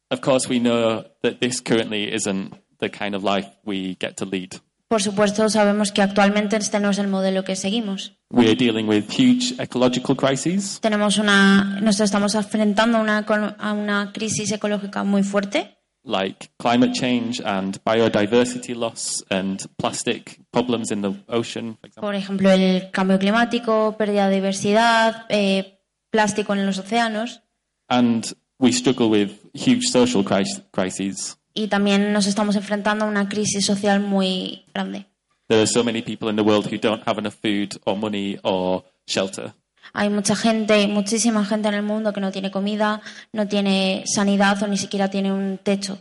of 0.09 0.21
course, 0.21 0.47
we 0.47 0.59
know 0.59 1.03
that 1.21 1.39
this 1.41 1.59
currently 1.61 2.13
isn't 2.13 2.53
the 2.79 2.89
kind 2.89 3.15
of 3.15 3.23
life 3.23 3.47
we 3.65 3.95
get 3.99 4.15
to 4.17 4.25
lead. 4.25 4.55
Por 4.89 5.01
supuesto, 5.01 5.49
sabemos 5.49 5.91
que 5.91 6.01
actualmente 6.01 6.55
este 6.55 6.79
no 6.79 6.91
es 6.91 6.97
el 6.97 7.07
modelo 7.09 7.43
que 7.43 7.57
seguimos. 7.57 8.13
We 8.31 8.45
are 8.45 8.55
dealing 8.55 8.87
with 8.87 9.03
huge 9.09 9.53
ecological 9.61 10.15
crises. 10.15 10.79
Tenemos 10.81 11.17
una, 11.17 11.79
nos 11.81 11.99
estamos 11.99 12.35
enfrentando 12.35 12.97
a 12.97 13.01
una, 13.01 13.17
a 13.59 13.73
una 13.73 14.11
crisis 14.13 14.49
ecológica 14.53 15.03
muy 15.03 15.23
fuerte, 15.23 15.77
like 16.05 16.51
climate 16.57 16.93
change 16.93 17.41
and 17.43 17.79
biodiversity 17.83 18.73
loss 18.73 19.25
and 19.29 19.59
plastic 19.77 20.39
problems 20.51 20.89
in 20.91 21.01
the 21.01 21.11
ocean, 21.27 21.75
for 21.81 21.87
example. 21.89 22.01
por 22.07 22.15
ejemplo, 22.15 22.49
el 22.49 22.89
cambio 22.91 23.19
climático, 23.19 23.95
pérdida 23.97 24.29
de 24.29 24.35
diversidad, 24.35 25.25
eh, 25.27 25.81
plástico 26.09 26.53
en 26.53 26.65
los 26.65 26.77
océanos, 26.77 27.41
And 27.89 28.23
we 28.59 28.71
struggle 28.71 29.07
with 29.09 29.31
huge 29.53 29.83
social 29.91 30.23
cris- 30.23 30.61
crises. 30.71 31.37
Y 31.57 31.67
también 31.67 32.13
nos 32.13 32.27
estamos 32.27 32.55
enfrentando 32.55 33.05
a 33.05 33.07
una 33.07 33.27
crisis 33.27 33.65
social 33.65 33.99
muy 33.99 34.65
grande. 34.73 35.05
There 35.47 35.61
are 35.61 35.67
so 35.67 35.83
many 35.83 36.01
people 36.01 36.29
in 36.29 36.35
the 36.35 36.43
world 36.43 36.67
who 36.71 36.77
don't 36.77 37.01
have 37.07 37.17
enough 37.19 37.35
food 37.41 37.79
or 37.85 37.97
money 37.97 38.37
or 38.43 38.83
shelter. 39.07 39.53
Hay 39.93 40.09
mucha 40.09 40.35
gente, 40.35 40.87
muchísima 40.87 41.45
gente 41.45 41.69
en 41.69 41.73
el 41.73 41.83
mundo 41.83 42.11
que 42.13 42.19
no 42.19 42.31
tiene 42.31 42.51
comida, 42.51 43.01
no 43.31 43.47
tiene 43.47 44.03
sanidad 44.05 44.61
o 44.61 44.67
ni 44.67 44.77
siquiera 44.77 45.09
tiene 45.09 45.31
un 45.31 45.57
techo. 45.57 45.97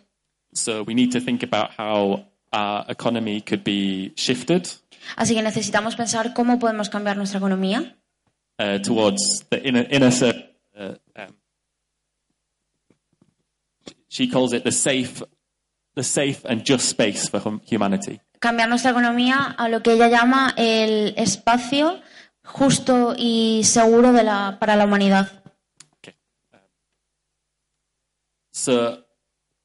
So 0.53 0.83
we 0.83 0.95
need 0.95 1.13
to 1.13 1.21
think 1.21 1.43
about 1.43 1.71
how 1.79 2.25
our 2.53 2.85
economy 2.89 3.41
could 3.41 3.63
be 3.65 4.13
shifted 4.17 4.67
Así 5.15 5.35
que 5.35 5.43
necesitamos 5.43 5.95
pensar 5.95 6.35
cómo 6.35 6.59
podemos 6.59 6.89
cambiar 6.89 7.17
nuestra 7.17 7.39
economía 7.39 7.97
uh, 8.59 8.79
towards 8.83 9.45
the 9.51 9.59
inner, 9.59 9.87
inner 9.91 10.11
cir- 10.11 10.51
uh, 10.75 10.95
um, 11.17 11.37
she 14.09 14.27
calls 14.29 14.53
it 14.53 14.65
the 14.65 14.73
safe, 14.73 15.23
the 15.97 16.03
safe 16.05 16.45
and 16.45 16.63
just 16.65 16.89
space 16.89 17.29
for 17.29 17.41
hum- 17.41 17.61
humanity. 17.65 18.21
cambiar 18.39 18.69
nuestra 18.69 18.91
economía 18.93 19.55
a 19.59 19.69
lo 19.69 19.83
que 19.83 19.93
ella 19.95 20.09
llama 20.09 20.53
el 20.57 21.15
espacio 21.17 22.01
justo 22.45 23.15
y 23.19 23.63
seguro 23.65 24.13
de 24.13 24.23
la, 24.23 24.59
para 24.61 24.77
la 24.77 24.85
humanidad. 24.85 25.43
Okay. 25.99 26.15
Um, 26.53 26.61
so 28.53 28.99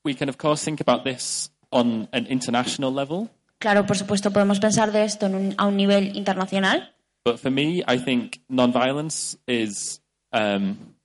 we 0.03 0.13
can, 0.15 0.29
of 0.29 0.37
course, 0.37 0.63
think 0.63 0.79
about 0.81 1.03
this 1.03 1.51
on 1.71 2.07
an 2.13 2.25
international 2.27 2.91
level. 2.93 3.29
Claro, 3.59 3.85
por 3.85 3.95
supuesto, 3.97 4.31
podemos 4.31 4.59
pensar 4.59 4.91
de 4.91 5.03
esto 5.03 5.27
en 5.27 5.35
un- 5.35 5.55
a 5.57 5.65
un 5.67 5.75
nivel 5.77 6.15
internacional, 6.15 6.93
But 7.23 7.37
for 7.39 7.51
me, 7.51 7.83
I 7.87 7.99
think 7.99 8.41
nonviolence 8.49 9.37
is 9.45 10.01
um, 10.33 10.95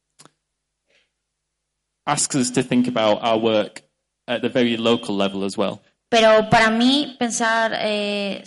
asks 2.06 2.34
us 2.34 2.50
to 2.52 2.62
think 2.62 2.88
about 2.88 3.18
our 3.22 3.36
work 3.38 3.82
at 4.26 4.40
the 4.42 4.48
very 4.48 4.76
local 4.76 5.16
level 5.16 5.44
as 5.44 5.56
well. 5.56 5.80
pero 6.08 6.48
para 6.50 6.70
mí 6.70 7.16
pensar 7.18 7.72
eh, 7.80 8.42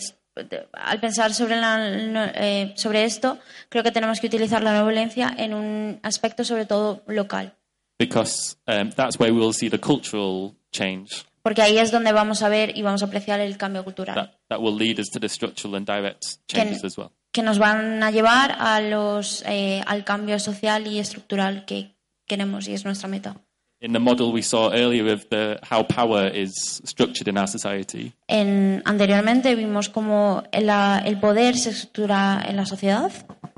al 0.72 1.00
pensar 1.00 1.34
sobre, 1.34 1.56
la- 1.56 2.32
eh, 2.34 2.72
sobre 2.76 3.04
esto, 3.04 3.38
creo 3.68 3.82
que 3.82 3.90
tenemos 3.92 4.20
que 4.20 4.26
utilizar 4.28 4.62
la 4.62 4.72
no 4.72 4.86
violencia 4.86 5.34
en 5.36 5.52
un 5.54 6.00
aspecto 6.02 6.44
sobre 6.44 6.64
todo 6.66 7.02
local, 7.06 7.52
because 7.98 8.56
um, 8.66 8.90
that's 8.90 9.18
where 9.18 9.32
we 9.32 9.38
will 9.40 9.52
see 9.52 9.68
the 9.68 9.78
cultural 9.80 10.54
change 10.72 11.24
porque 11.42 11.62
ahí 11.62 11.78
es 11.78 11.90
donde 11.90 12.12
vamos 12.12 12.42
a 12.42 12.48
ver 12.50 12.76
y 12.76 12.82
vamos 12.82 13.02
a 13.02 13.06
apreciar 13.06 13.40
el 13.40 13.56
cambio 13.56 13.82
cultural. 13.82 14.14
that, 14.14 14.30
that 14.48 14.60
will 14.60 14.76
lead 14.76 14.98
us 15.00 15.08
to 15.10 15.18
the 15.18 15.28
structural 15.28 15.74
and 15.74 15.86
direct 15.86 16.22
changes 16.46 16.84
as 16.84 16.96
well. 16.98 17.10
que 17.32 17.42
nos 17.42 17.58
van 17.58 18.02
a 18.02 18.10
llevar 18.10 18.56
a 18.58 18.80
los, 18.80 19.42
eh, 19.46 19.82
al 19.86 20.04
cambio 20.04 20.38
social 20.38 20.86
y 20.86 20.98
estructural 20.98 21.64
que 21.64 21.94
queremos 22.26 22.68
y 22.68 22.74
es 22.74 22.84
nuestra 22.84 23.08
meta. 23.08 23.36
In 23.82 23.92
the 23.94 23.98
model 23.98 24.30
we 24.32 24.42
saw 24.42 24.70
earlier 24.72 25.10
of 25.10 25.26
the, 25.30 25.58
how 25.62 25.82
power 25.82 26.28
is 26.28 26.52
structured 26.84 27.28
in 27.28 27.38
our 27.38 27.48
society, 27.48 28.12
En, 28.28 28.82
anteriormente 28.84 29.54
vimos 29.54 29.88
cómo 29.88 30.42
la- 30.52 30.98
el 30.98 31.18
poder 31.18 31.56
se 31.56 31.70
estructura 31.70 32.42
en 32.46 32.56
la 32.56 32.66
sociedad 32.66 33.10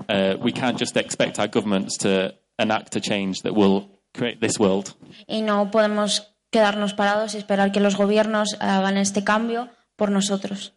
uh, 0.09 0.37
we 0.41 0.53
can't 0.53 0.79
just 0.79 0.97
expect 0.97 1.39
our 1.41 1.49
governments 1.49 1.97
to 1.99 2.33
enact 2.59 2.95
a 2.95 3.01
change 3.01 3.43
that 3.43 3.53
will 3.55 3.89
create 4.15 4.39
this 4.41 4.61
world. 4.61 4.95
y 5.27 5.41
no 5.43 5.71
podemos 5.73 6.29
quedarnos 6.53 6.95
parados 6.95 7.35
y 7.35 7.39
esperar 7.39 7.73
que 7.73 7.81
los 7.81 7.97
gobiernos 7.97 8.57
hagan 8.61 8.97
este 8.99 9.25
cambio 9.25 9.71
por 9.97 10.11
nosotros. 10.11 10.73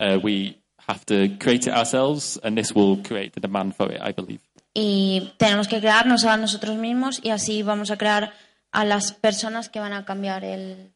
Uh, 0.00 0.18
we 0.22 0.56
have 0.88 1.04
to 1.04 1.36
create 1.38 1.66
it 1.68 1.74
ourselves, 1.74 2.38
and 2.44 2.56
this 2.56 2.74
will 2.74 2.96
create 3.02 3.32
the 3.32 3.40
demand 3.40 3.74
for 3.74 3.90
it, 3.92 4.00
I 4.00 4.12
believe. 4.12 4.40
Y 4.72 5.32
tenemos 5.38 5.68
que 5.68 5.80
crearnos 5.80 6.24
a 6.24 6.36
nosotros 6.36 6.76
mismos 6.76 7.20
y 7.22 7.30
así 7.30 7.62
vamos 7.62 7.90
a 7.90 7.96
crear 7.96 8.32
a 8.76 8.84
las 8.84 9.12
personas 9.12 9.68
que 9.70 9.80
van 9.80 9.94
a 9.94 10.04
cambiar 10.04 10.44
el, 10.44 10.92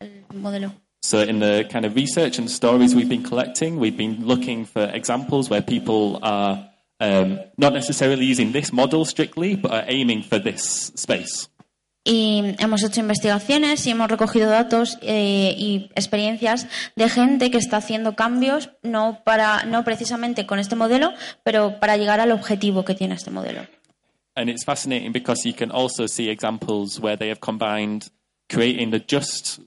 el 0.00 0.24
modelo. 0.34 0.72
So, 1.02 1.22
in 1.22 1.40
the 1.40 1.66
kind 1.70 1.84
of 1.84 1.94
research 1.94 2.38
and 2.38 2.48
stories 2.48 2.94
we've 2.94 3.08
been 3.08 3.22
collecting, 3.22 3.78
we've 3.78 3.96
been 3.96 4.26
looking 4.26 4.66
for 4.66 4.84
examples 4.94 5.50
where 5.50 5.62
people 5.62 6.18
are 6.22 6.70
um, 7.00 7.38
not 7.56 7.72
necessarily 7.72 8.24
using 8.24 8.52
this 8.52 8.72
model 8.72 9.04
strictly, 9.04 9.56
but 9.56 9.70
are 9.70 9.84
aiming 9.86 10.22
for 10.22 10.38
this 10.38 10.92
space. 10.96 11.48
Y 12.02 12.54
hemos 12.58 12.82
hecho 12.82 13.00
investigaciones 13.00 13.86
y 13.86 13.90
hemos 13.90 14.10
recogido 14.10 14.48
datos 14.48 14.98
eh, 15.02 15.54
y 15.56 15.90
experiencias 15.94 16.66
de 16.96 17.08
gente 17.10 17.50
que 17.50 17.58
está 17.58 17.76
haciendo 17.76 18.16
cambios, 18.16 18.70
no, 18.82 19.20
para, 19.22 19.64
no 19.64 19.84
precisamente 19.84 20.46
con 20.46 20.58
este 20.58 20.76
modelo, 20.76 21.12
pero 21.42 21.78
para 21.78 21.98
llegar 21.98 22.20
al 22.20 22.32
objetivo 22.32 22.86
que 22.86 22.94
tiene 22.94 23.14
este 23.14 23.30
modelo. 23.30 23.66
And 24.36 24.48
it's 24.48 24.64
fascinating 24.64 25.12
because 25.12 25.44
you 25.44 25.52
can 25.52 25.70
also 25.70 26.06
see 26.06 26.30
examples 26.30 27.00
where 27.00 27.16
they 27.16 27.28
have 27.28 27.40
combined 27.40 28.10
creating 28.48 28.90
the 28.90 29.00
just, 29.00 29.60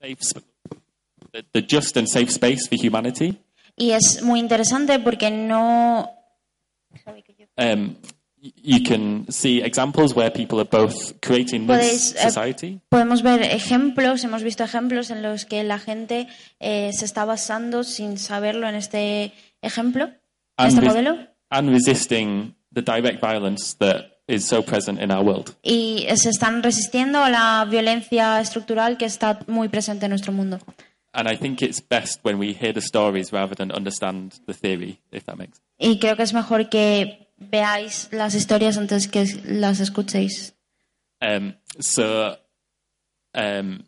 safe, 0.00 0.22
sp- 0.22 0.46
the, 1.52 1.60
just 1.60 1.96
and 1.96 2.08
safe 2.08 2.30
space 2.30 2.66
for 2.68 2.76
humanity 2.76 3.38
Y 3.76 3.90
es 3.90 4.22
muy 4.22 4.38
interesante 4.38 4.98
porque 5.00 5.30
no. 5.30 6.08
um, 7.56 7.96
you 8.62 8.82
can 8.84 9.26
see 9.30 9.62
examples 9.62 10.14
where 10.14 10.30
people 10.30 10.60
are 10.60 10.68
both 10.68 11.20
creating 11.20 11.66
Podéis, 11.66 12.12
this 12.12 12.14
eh, 12.14 12.30
society 12.30 12.80
Podemos 12.88 13.22
ver 13.22 13.42
ejemplos, 13.42 14.22
hemos 14.22 14.42
visto 14.42 14.62
ejemplos 14.62 15.10
en 15.10 15.22
los 15.22 15.44
que 15.44 15.64
la 15.64 15.78
gente 15.78 16.28
eh, 16.60 16.90
se 16.92 17.04
está 17.04 17.24
basando 17.24 17.82
sin 17.82 18.18
saberlo 18.18 18.68
en 18.68 18.76
este 18.76 19.32
ejemplo, 19.60 20.04
en 20.04 20.14
and, 20.56 20.68
este 20.68 20.86
modelo, 20.86 21.18
and 21.50 21.70
resisting 21.70 22.54
the 22.74 22.82
direct 22.82 23.20
violence 23.20 23.74
that 23.78 24.18
is 24.26 24.46
so 24.46 24.62
present 24.62 25.00
in 25.00 25.10
our 25.10 25.22
world. 25.22 25.54
y 25.62 26.06
se 26.16 26.30
están 26.30 26.62
resistiendo 26.62 27.22
a 27.22 27.30
la 27.30 27.64
violencia 27.64 28.40
estructural 28.40 28.96
que 28.96 29.06
está 29.06 29.40
muy 29.46 29.68
presente 29.68 30.06
en 30.06 30.10
nuestro 30.10 30.32
mundo. 30.32 30.58
And 31.12 31.28
I 31.28 31.36
think 31.36 31.62
it's 31.62 31.80
best 31.80 32.20
when 32.24 32.38
we 32.38 32.52
hear 32.52 32.72
the 32.72 32.80
stories 32.80 33.32
rather 33.32 33.54
than 33.54 33.70
understand 33.70 34.40
the 34.46 34.52
theory, 34.54 34.98
if 35.12 35.24
that 35.26 35.36
makes 35.36 35.60
Y 35.78 35.98
creo 35.98 36.16
que 36.16 36.24
es 36.24 36.32
mejor 36.32 36.68
que 36.68 37.28
veáis 37.38 38.08
las 38.12 38.34
historias 38.34 38.78
antes 38.78 39.08
que 39.08 39.24
las 39.44 39.80
escuchéis. 39.80 40.54
Um, 41.20 41.54
so, 41.80 42.36
um, 43.34 43.84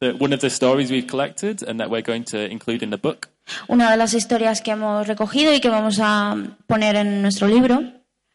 the, 0.00 0.14
one 0.14 0.32
of 0.32 0.40
the 0.40 0.50
stories 0.50 0.90
we've 0.90 1.06
collected 1.06 1.62
and 1.62 1.80
that 1.80 1.90
we're 1.90 2.02
going 2.02 2.24
to 2.24 2.50
include 2.50 2.82
in 2.82 2.90
the 2.90 2.98
book 2.98 3.28
Una 3.68 3.90
de 3.90 3.96
las 3.96 4.14
historias 4.14 4.60
que 4.60 4.72
hemos 4.72 5.06
recogido 5.06 5.52
y 5.52 5.60
que 5.60 5.68
vamos 5.68 5.98
a 6.00 6.36
poner 6.66 6.96
en 6.96 7.22
nuestro 7.22 7.46
libro 7.48 7.82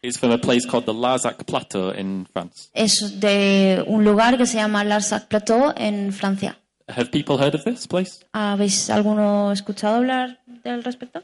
is 0.03 0.17
from 0.17 0.31
a 0.31 0.37
place 0.37 0.65
called 0.67 0.85
the 0.85 0.93
Larzac 0.93 1.43
Plateau 1.45 1.91
in 1.91 2.25
France. 2.31 2.69
es 2.73 3.19
de 3.19 3.83
un 3.87 4.03
lugar 4.03 4.37
que 4.37 4.45
se 4.45 4.57
llama 4.57 4.83
Larzac 4.83 5.27
Plateau 5.27 5.73
en 5.75 6.13
Francia. 6.13 6.57
Have 6.87 7.09
people 7.11 7.37
heard 7.37 7.55
of 7.55 7.63
this 7.65 7.87
place? 7.87 8.25
¿Habéis 8.31 8.89
alguno 8.89 9.51
escuchado 9.51 9.97
hablar 9.97 10.39
del 10.63 10.83
respecto? 10.83 11.23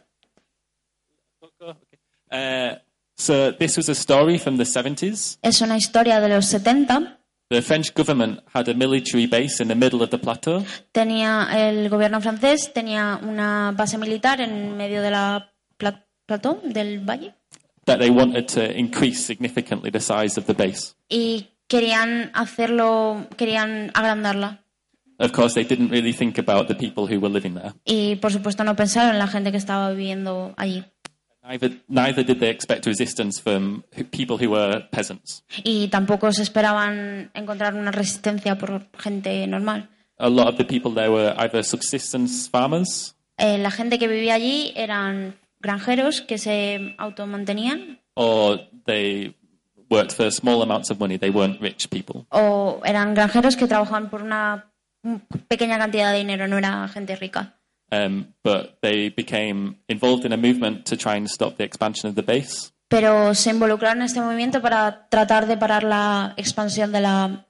Uh, 2.32 2.76
so, 3.16 3.54
this 3.54 3.78
was 3.78 3.88
a 3.90 3.94
story 3.96 4.38
from 4.40 4.58
the 4.58 4.66
70s. 4.66 5.38
Es 5.42 5.62
una 5.62 5.78
historia 5.78 6.20
de 6.20 6.30
los 6.30 6.46
70. 6.48 7.20
The 7.50 7.62
French 7.62 7.94
government 7.94 8.40
had 8.54 8.68
a 8.70 8.74
military 8.74 9.28
base 9.28 9.62
in 9.62 9.68
the 9.68 9.76
middle 9.76 10.02
of 10.02 10.10
the 10.10 10.18
plateau, 10.18 10.64
Tenía 10.92 11.48
el 11.54 11.90
gobierno 11.90 12.20
francés 12.22 12.72
tenía 12.74 13.20
una 13.22 13.74
base 13.76 13.98
militar 13.98 14.42
en 14.42 14.76
medio 14.78 15.02
de 15.02 15.12
la 15.12 15.52
pla- 15.78 16.06
plató 16.26 16.60
del 16.64 17.00
valle 17.08 17.34
that 17.86 18.00
they 18.00 18.10
wanted 18.10 18.48
to 18.48 18.62
increase 18.78 19.24
significantly 19.26 19.92
the 19.92 20.00
size 20.00 20.40
of 20.40 20.46
the 20.46 20.54
base. 20.54 20.94
y 21.10 21.50
querían 21.68 22.32
hacerlo, 22.34 23.28
querían 23.38 23.92
agrandarla. 23.94 24.62
Of 25.20 25.32
course, 25.32 25.54
they 25.54 25.64
didn't 25.64 25.90
really 25.92 26.12
think 26.14 26.40
about 26.40 26.68
the 26.68 26.76
people 26.76 27.06
who 27.08 27.20
were 27.20 27.30
living 27.32 27.54
there. 27.56 27.74
Y 27.86 28.16
por 28.16 28.32
supuesto 28.32 28.64
no 28.64 28.76
pensaron 28.76 29.12
en 29.12 29.20
la 29.20 29.28
gente 29.28 29.52
que 29.52 29.58
estaba 29.58 29.92
viviendo 29.92 30.54
allí. 30.58 30.86
Neither, 31.44 31.72
neither 31.90 32.24
did 32.24 32.40
they 32.40 32.50
expect 32.50 32.86
resistance 32.86 33.40
from 33.42 33.84
people 34.12 34.38
who 34.38 34.50
were 34.52 34.88
peasants. 34.92 35.44
Y 35.64 35.90
tampoco 35.90 36.32
se 36.32 36.42
esperaban 36.42 37.32
encontrar 37.34 37.76
una 37.76 37.92
resistencia 37.92 38.58
por 38.58 38.88
gente 38.98 39.46
normal. 39.48 39.90
A 40.18 40.30
lot 40.30 40.48
of 40.48 40.56
the 40.58 40.64
people 40.64 40.94
there 40.94 41.10
were 41.12 41.34
either 41.38 41.64
subsistence 41.64 42.50
farmers 42.50 43.16
Eh, 43.38 43.58
la 43.58 43.72
gente 43.72 43.98
que 43.98 44.08
vivía 44.08 44.36
allí 44.36 44.72
eran 44.76 45.36
granjeros 45.60 46.22
que 46.22 46.38
se 46.38 46.96
automantenían 47.00 48.00
or 48.14 48.60
they 48.86 49.36
worked 49.90 50.12
for 50.14 50.32
small 50.32 50.62
amounts 50.62 50.92
of 50.92 51.00
money. 51.00 51.18
They 51.18 51.32
weren't 51.32 51.60
rich 51.60 51.90
people. 51.90 52.26
o 52.30 52.80
eran 52.86 53.16
granjeros 53.16 53.58
que 53.58 53.68
trabajaban 53.68 54.10
por 54.10 54.22
una 54.22 54.72
pequeña 55.50 55.78
cantidad 55.78 56.12
de 56.12 56.20
dinero, 56.20 56.48
no 56.48 56.58
era 56.58 56.88
gente 56.88 57.16
rica. 57.16 57.56
Um, 57.94 58.34
but 58.44 58.80
they 58.82 59.10
became 59.10 59.76
involved 59.88 60.26
in 60.26 60.34
a 60.34 60.38
movement 60.38 60.86
to 60.88 60.98
try 60.98 61.16
and 61.16 61.30
stop 61.30 61.58
the 61.58 61.64
expansion 61.64 62.10
of 62.10 62.16
the 62.16 62.24
base. 62.24 62.72
Pero 62.88 63.34
se 63.36 63.52
involucraron 63.52 63.98
en 64.00 64.06
este 64.06 64.20
movimiento 64.20 64.62
para 64.62 65.08
tratar 65.10 65.46
de 65.48 65.58
parar 65.58 65.84
la 65.84 66.34
expansión 66.38 66.92
de 66.92 67.02
la 67.02 67.46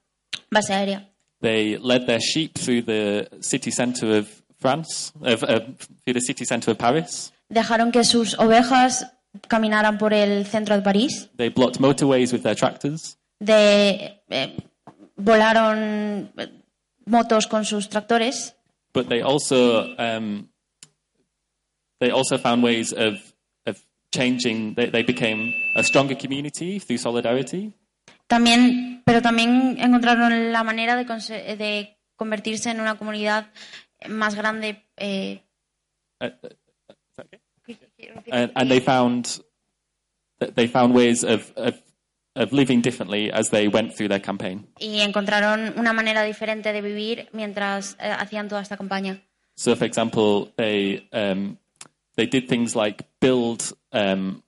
base 0.51 0.73
aérea. 0.73 1.09
They 1.41 1.77
led 1.77 2.05
their 2.05 2.19
sheep 2.19 2.53
through 2.57 2.83
the 2.85 3.29
city 3.41 3.71
centre 3.71 4.17
of 4.17 4.27
France, 4.59 5.11
of, 5.21 5.43
uh, 5.43 5.59
through 6.03 6.13
the 6.13 6.21
city 6.21 6.45
centre 6.45 6.71
of 6.71 6.77
Paris. 6.77 7.33
Dejaron 7.49 7.91
que 7.91 8.03
sus 8.03 8.37
ovejas 8.39 9.05
caminaran 9.47 9.97
por 9.97 10.13
el 10.13 10.45
centro 10.45 10.75
de 10.75 10.81
París, 10.81 11.29
They 11.37 11.49
blocked 11.49 11.79
motorways 11.79 12.31
with 12.33 12.43
their 12.43 12.55
tractors. 12.55 13.17
de, 13.39 14.21
eh, 14.29 14.57
volaron 15.17 16.31
motos 17.05 17.47
con 17.47 17.65
sus 17.65 17.89
tractores, 17.89 18.55
but 18.93 19.09
they 19.09 19.21
also 19.21 19.95
um, 19.97 20.49
they 21.99 22.11
also 22.11 22.37
found 22.37 22.63
ways 22.63 22.93
of 22.93 23.15
of 23.65 23.81
changing. 24.13 24.75
They, 24.75 24.89
they 24.89 25.03
became 25.03 25.53
a 25.75 25.83
stronger 25.83 26.15
community 26.15 26.79
through 26.79 26.99
solidarity. 26.99 27.73
También, 28.27 29.01
pero 29.05 29.21
también 29.21 29.77
encontraron 29.79 30.51
la 30.51 30.63
manera 30.63 30.95
de, 30.95 31.05
de 31.57 31.97
convertirse 32.15 32.69
en 32.71 32.79
una 32.79 32.97
comunidad 32.97 33.51
más 34.07 34.35
grande. 34.35 34.83
eh, 34.97 35.41
Uh, 36.21 36.29
uh, 36.41 36.49
okay? 37.19 38.31
And, 38.31 38.51
and 38.55 38.71
they 38.71 38.79
found 38.79 39.41
they 40.55 40.67
found 40.67 40.93
ways 40.93 41.23
of, 41.23 41.51
of 41.57 41.81
of 42.35 42.51
living 42.51 42.81
differently 42.81 43.31
as 43.31 43.49
they 43.49 43.67
went 43.67 43.95
through 43.95 44.09
their 44.09 44.21
campaign. 44.21 44.67
y 44.79 45.01
encontraron 45.01 45.73
una 45.77 45.93
manera 45.93 46.23
diferente 46.23 46.73
de 46.73 46.81
vivir 46.81 47.29
mientras 47.31 47.95
eh, 47.99 48.09
hacían 48.09 48.47
toda 48.47 48.61
esta 48.61 48.77
campaña. 48.77 49.21
So, 49.55 49.75
for 49.75 49.85
example, 49.85 50.51
they 50.57 51.07
um, 51.11 51.57
they 52.15 52.25
did 52.25 52.47
things 52.47 52.75
like 52.75 53.05
build 53.19 53.75
um, 53.91 54.41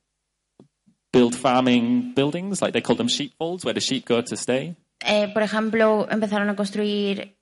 build 1.11 1.35
farming 1.35 2.13
buildings, 2.15 2.61
like 2.61 2.73
they 2.73 2.81
called 2.81 2.97
them 2.97 3.07
sheepfolds, 3.07 3.63
where 3.63 3.73
the 3.73 3.81
sheep 3.81 4.05
go 4.05 4.21
to 4.21 4.35
stay. 4.35 4.75
Eh, 5.05 5.27
por 5.31 5.43
ejemplo, 5.43 6.07
empezaron 6.09 6.49
a 6.49 6.55
construir 6.55 7.37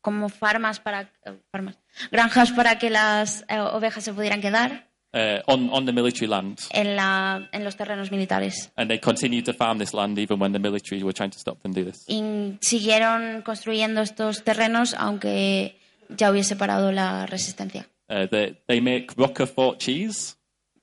como 0.00 0.28
farmas 0.28 0.78
para 0.78 1.10
eh, 1.24 1.36
farmas, 1.50 1.78
granjas 2.12 2.52
para 2.52 2.78
que 2.78 2.90
las 2.90 3.44
eh, 3.48 3.58
ovejas 3.58 4.04
se 4.04 4.12
pudieran 4.12 4.40
quedar 4.40 4.87
uh, 5.14 5.40
on, 5.46 5.70
on 5.70 5.86
the 5.86 5.92
military 5.92 6.26
land. 6.26 6.58
en, 6.70 6.96
la, 6.96 7.48
en 7.52 7.64
los 7.64 7.76
terrenos 7.76 8.10
militares. 8.10 8.70
And 8.76 8.88
they 8.90 8.98
continued 8.98 9.44
to 9.46 9.52
farm 9.52 9.78
this 9.78 9.92
land 9.94 10.18
even 10.18 10.38
when 10.40 10.52
the 10.52 10.58
military 10.58 11.02
were 11.02 11.12
trying 11.14 11.30
to 11.30 11.38
stop 11.38 11.60
them 11.62 11.72
do 11.72 11.84
this. 11.84 12.04
Y 12.08 12.56
siguieron 12.60 13.42
construyendo 13.42 14.00
estos 14.02 14.44
terrenos 14.44 14.94
aunque 14.94 15.76
ya 16.08 16.30
hubiese 16.30 16.56
parado 16.56 16.92
la 16.92 17.26
resistencia. 17.26 17.86
Uh, 18.08 18.26
they, 18.30 18.56
they 18.66 18.80
make 18.80 19.08
Roquefort 19.16 19.78
cheese, 19.78 20.36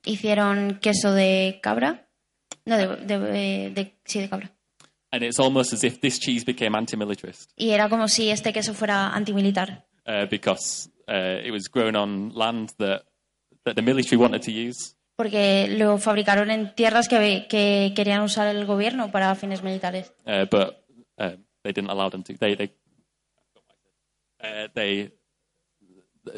Hicieron 0.04 0.78
queso 0.80 1.12
de 1.12 1.58
cabra, 1.62 2.06
no, 2.64 2.76
de, 2.78 2.86
de- 3.06 3.70
de- 3.70 3.94
sí, 4.04 4.20
de 4.20 4.28
cabra. 4.28 4.52
and 5.10 5.24
it's 5.24 5.40
almost 5.40 5.72
as 5.72 5.82
if 5.82 6.00
this 6.00 6.18
cheese 6.20 6.44
became 6.44 6.76
anti-militarist 6.76 7.50
Y 7.56 7.70
era 7.70 7.88
como 7.88 8.06
si 8.06 8.30
este 8.30 8.52
queso 8.52 8.72
fuera 8.74 9.08
antimilitar, 9.14 9.84
uh, 10.06 10.26
because 10.30 10.88
uh, 11.08 11.40
it 11.44 11.50
was 11.50 11.68
grown 11.68 11.96
on 11.96 12.32
land 12.34 12.70
that, 12.78 13.02
that 13.66 13.74
the 13.74 13.82
military 13.82 14.16
wanted 14.16 14.42
to 14.42 14.50
use. 14.50 14.94
porque 15.16 15.66
lo 15.68 15.98
fabricaron 15.98 16.50
en 16.50 16.74
tierras 16.74 17.08
que, 17.08 17.46
que 17.48 17.92
querían 17.96 18.22
usar 18.22 18.46
el 18.54 18.64
gobierno 18.66 19.10
para 19.10 19.34
fines 19.34 19.62
militares. 19.62 20.12
uh, 20.26 20.46
but 20.50 20.84
uh, 21.18 21.36
they 21.62 21.72
didn't 21.72 21.90
allow 21.90 22.08
them 22.08 22.22
to. 22.22 22.32
They 22.38 22.54
they 22.54 22.70
uh, 24.42 24.68
they 24.74 25.10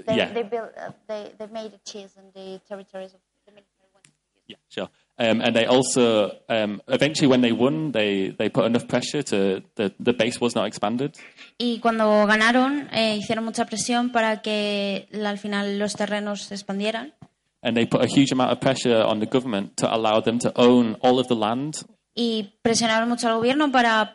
They, 0.06 0.16
yeah 0.16 0.30
they 0.34 0.42
built, 0.42 0.70
uh, 0.76 0.92
they, 1.08 1.32
they 1.38 1.46
made 1.46 1.72
cheese 1.82 2.12
in 2.18 2.30
the 2.34 2.60
territories 2.68 3.14
of 3.14 3.20
the 3.46 3.52
military. 3.52 3.88
ones. 3.94 4.04
yeah 4.46 4.56
sure. 4.68 4.88
Um, 5.20 5.40
and 5.40 5.52
they 5.56 5.66
also 5.66 6.30
um, 6.48 6.80
eventually 6.86 7.26
when 7.26 7.40
they 7.40 7.50
won, 7.50 7.90
they, 7.90 8.34
they 8.38 8.48
put 8.48 8.66
enough 8.66 8.86
pressure 8.86 9.20
to 9.24 9.62
the 9.74 9.92
the 9.98 10.12
base 10.12 10.40
was 10.40 10.54
not 10.54 10.66
expanded. 10.68 11.16
Y 11.58 11.80
cuando 11.80 12.24
ganaron, 12.26 12.88
eh, 12.92 13.16
hicieron 13.16 13.44
mucha 13.44 13.64
presión 13.66 14.12
para 14.12 14.42
que 14.42 15.08
al 15.12 15.38
final 15.38 15.78
los 15.78 15.94
terrenos 15.94 16.42
se 16.42 16.54
expandieran. 16.54 17.14
And 17.62 17.76
they 17.76 17.86
put 17.86 18.02
a 18.02 18.06
huge 18.06 18.30
amount 18.30 18.52
of 18.52 18.60
pressure 18.60 19.02
on 19.02 19.18
the 19.18 19.26
government 19.26 19.76
to 19.78 19.92
allow 19.92 20.20
them 20.20 20.38
to 20.38 20.52
own 20.54 20.96
all 21.02 21.18
of 21.18 21.26
the 21.26 21.34
land 21.34 21.84
Y 22.14 22.54
presionaron 22.62 23.08
mucho 23.08 23.28
al 23.28 23.36
gobierno 23.36 23.70
para, 23.70 24.14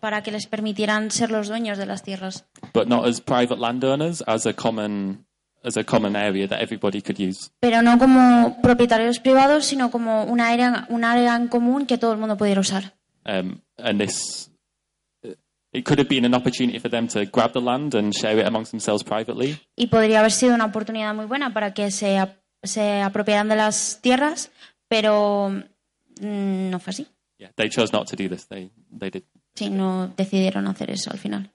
para 0.00 0.22
que 0.22 0.32
les 0.32 0.46
permitieran 0.46 1.10
ser 1.10 1.30
los 1.30 1.48
dueños 1.48 1.76
de 1.78 1.86
las 1.86 2.02
tierras. 2.02 2.46
but 2.74 2.88
not 2.88 3.06
as 3.06 3.20
private 3.20 3.58
landowners, 3.58 4.22
as 4.26 4.46
a 4.46 4.52
common 4.54 5.24
as 5.64 5.76
a 5.76 5.84
common 5.84 6.16
area 6.16 6.46
that 6.48 6.60
everybody 6.60 7.00
could 7.00 7.18
use. 7.18 7.50
Pero 7.60 7.82
no 7.82 7.98
como 7.98 8.60
propietarios 8.62 9.18
privados, 9.20 9.64
sino 9.64 9.90
como 9.90 10.24
un 10.24 10.40
área, 10.40 10.86
un 10.88 11.04
área 11.04 11.36
en 11.36 11.48
común 11.48 11.86
que 11.86 11.98
todo 11.98 12.12
el 12.12 12.18
mundo 12.18 12.36
pudiera 12.36 12.60
usar. 12.60 12.94
Um, 13.24 13.60
and 13.78 14.00
this 14.00 14.50
it 15.72 15.84
could 15.84 15.98
have 15.98 16.08
been 16.08 16.24
an 16.24 16.34
opportunity 16.34 16.78
for 16.78 16.90
them 16.90 17.08
to 17.08 17.24
grab 17.26 17.52
the 17.52 17.60
land 17.60 17.94
and 17.94 18.14
share 18.14 18.38
it 18.38 18.46
amongst 18.46 18.72
themselves 18.72 19.02
privately. 19.02 19.58
Y 19.74 19.86
podría 19.86 20.20
haber 20.20 20.32
sido 20.32 20.54
una 20.54 20.66
oportunidad 20.66 21.14
muy 21.14 21.24
buena 21.26 21.52
para 21.52 21.72
que 21.72 21.90
se, 21.90 22.18
se 22.62 23.00
apropiaran 23.00 23.48
de 23.48 23.56
las 23.56 24.00
tierras, 24.02 24.50
pero 24.88 25.48
mm, 26.20 26.70
no 26.70 26.78
fue 26.78 26.90
así. 26.90 27.06
Yeah, 27.38 27.50
they 27.56 27.70
chose 27.70 27.92
not 27.92 28.06
to 28.08 28.16
do 28.16 28.28
this. 28.28 28.46
They 28.48 28.70
they 28.90 29.10
did. 29.10 29.24
Sí, 29.54 29.70
no 29.70 30.08
decidieron 30.16 30.66
hacer 30.66 30.90
eso 30.90 31.10
al 31.10 31.18
final. 31.18 31.51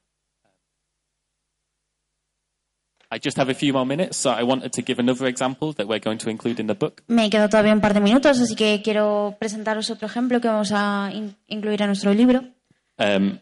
I 3.09 3.19
just 3.23 3.37
have 3.37 3.49
a 3.49 3.53
few 3.53 3.71
more 3.73 3.85
minutes, 3.85 4.17
so 4.17 4.31
I 4.31 4.43
wanted 4.43 4.71
to 4.73 4.81
give 4.81 4.99
another 4.99 5.27
example 5.27 5.73
that 5.75 5.87
we're 5.87 5.99
going 6.03 6.17
to 6.19 6.29
include 6.29 6.59
in 6.59 6.67
the 6.67 6.73
book. 6.75 7.03
Me 7.07 7.29
queda 7.29 7.47
todavía 7.47 7.71
un 7.73 7.79
par 7.79 7.93
de 7.93 8.01
minutos, 8.01 8.39
así 8.39 8.55
que 8.55 8.81
quiero 8.83 9.35
presentaros 9.39 9.89
otro 9.89 10.07
ejemplo 10.07 10.41
que 10.41 10.49
vamos 10.49 10.71
a 10.73 11.09
in- 11.13 11.35
incluir 11.47 11.81
en 11.81 11.87
nuestro 11.87 12.13
libro. 12.13 12.43
Um, 12.99 13.39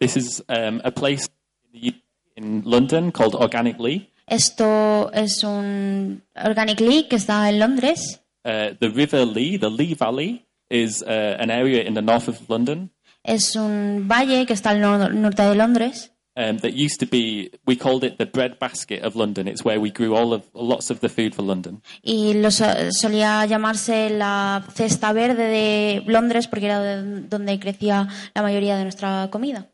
this 0.00 0.16
is 0.16 0.42
um, 0.48 0.80
a 0.84 0.90
place 0.90 1.28
in, 1.72 1.80
the 1.80 1.94
in 2.36 2.62
London 2.64 3.12
called 3.12 3.34
Organic 3.36 3.78
Lee. 3.78 4.10
Esto 4.26 5.10
es 5.12 5.42
un 5.44 6.22
Organic 6.44 6.80
League 6.80 7.08
que 7.08 7.16
está 7.16 7.48
en 7.48 7.58
Londres. 7.60 8.20
Uh, 8.44 8.74
the 8.80 8.88
River 8.90 9.24
Lee, 9.24 9.56
the 9.58 9.70
Lee 9.70 9.94
Valley, 9.94 10.46
is 10.68 11.02
uh, 11.02 11.36
an 11.38 11.50
area 11.50 11.82
in 11.84 11.94
the 11.94 12.02
north 12.02 12.28
of 12.28 12.40
London. 12.50 12.90
Es 13.22 13.54
un 13.56 14.08
valle 14.08 14.46
que 14.46 14.52
está 14.54 14.70
al 14.70 14.80
nor- 14.80 15.14
norte 15.14 15.42
de 15.42 15.54
Londres. 15.54 16.12
Um, 16.38 16.58
that 16.58 16.72
used 16.74 17.00
to 17.00 17.06
be, 17.06 17.50
we 17.66 17.74
called 17.76 18.04
it 18.04 18.16
the 18.18 18.26
bread 18.26 18.58
basket 18.60 19.02
of 19.02 19.16
London. 19.16 19.48
It's 19.48 19.64
where 19.64 19.80
we 19.80 19.90
grew 19.90 20.14
all 20.14 20.32
of 20.32 20.42
lots 20.54 20.88
of 20.90 21.00
the 21.00 21.08
food 21.08 21.34
for 21.34 21.42
London. 21.44 21.82
Y 22.02 22.32
lo 22.34 22.50
so- 22.52 22.64
solía 22.92 23.44
llamarse 23.46 24.08
la 24.10 24.62
cesta 24.72 25.12
verde 25.12 25.48
de 25.48 26.02
Londres 26.06 26.46
porque 26.46 26.66
era 26.66 26.80
de- 26.80 27.22
donde 27.28 27.58
crecía 27.58 28.06
la 28.34 28.42
mayoría 28.42 28.76
de 28.76 28.84
nuestra 28.84 29.28
comida. 29.30 29.66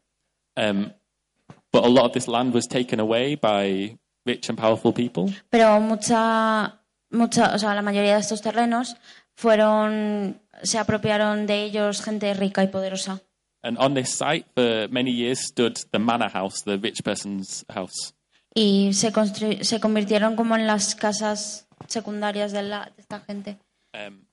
Um, 0.57 0.91
but 1.73 1.85
a 1.85 1.89
lot 1.89 2.05
of 2.07 2.13
this 2.13 2.29
land 2.29 2.55
was 2.55 2.67
taken 2.67 2.99
away 2.99 3.35
by 3.37 3.99
rich 4.25 4.49
and 4.49 4.57
powerful 4.59 4.93
people. 4.93 5.35
Pero 5.51 5.79
mucha, 5.81 6.81
mucha, 7.11 7.55
o 7.55 7.59
sea, 7.59 7.75
la 7.75 7.83
mayoría 7.83 8.15
de 8.15 8.21
estos 8.21 8.41
terrenos 8.41 8.97
fueron, 9.35 10.41
se 10.63 10.79
apropiaron 10.79 11.47
de 11.47 11.65
ellos 11.65 12.01
gente 12.01 12.33
rica 12.35 12.63
y 12.63 12.69
poderosa. 12.69 13.21
And 13.65 13.79
on 13.79 13.95
this 13.95 14.15
site, 14.15 14.45
for 14.55 14.89
many 14.91 15.11
years, 15.11 15.41
stood 15.41 15.79
the 15.91 15.99
manor 15.99 16.29
house, 16.29 16.63
the 16.65 16.77
rich 16.77 17.03
person's 17.03 17.65
house. 17.75 18.13
Y 18.55 18.93
se, 18.93 19.11
se 19.65 19.81
convirtieron 19.81 20.37
como 20.37 20.55
en 20.55 20.67
las 20.67 20.95
casas 20.95 21.67
secundarias 21.89 22.53
de, 22.53 22.63
la, 22.63 22.93
de 22.95 23.01
esta 23.03 23.21
gente. 23.21 23.57
Um, 23.95 24.27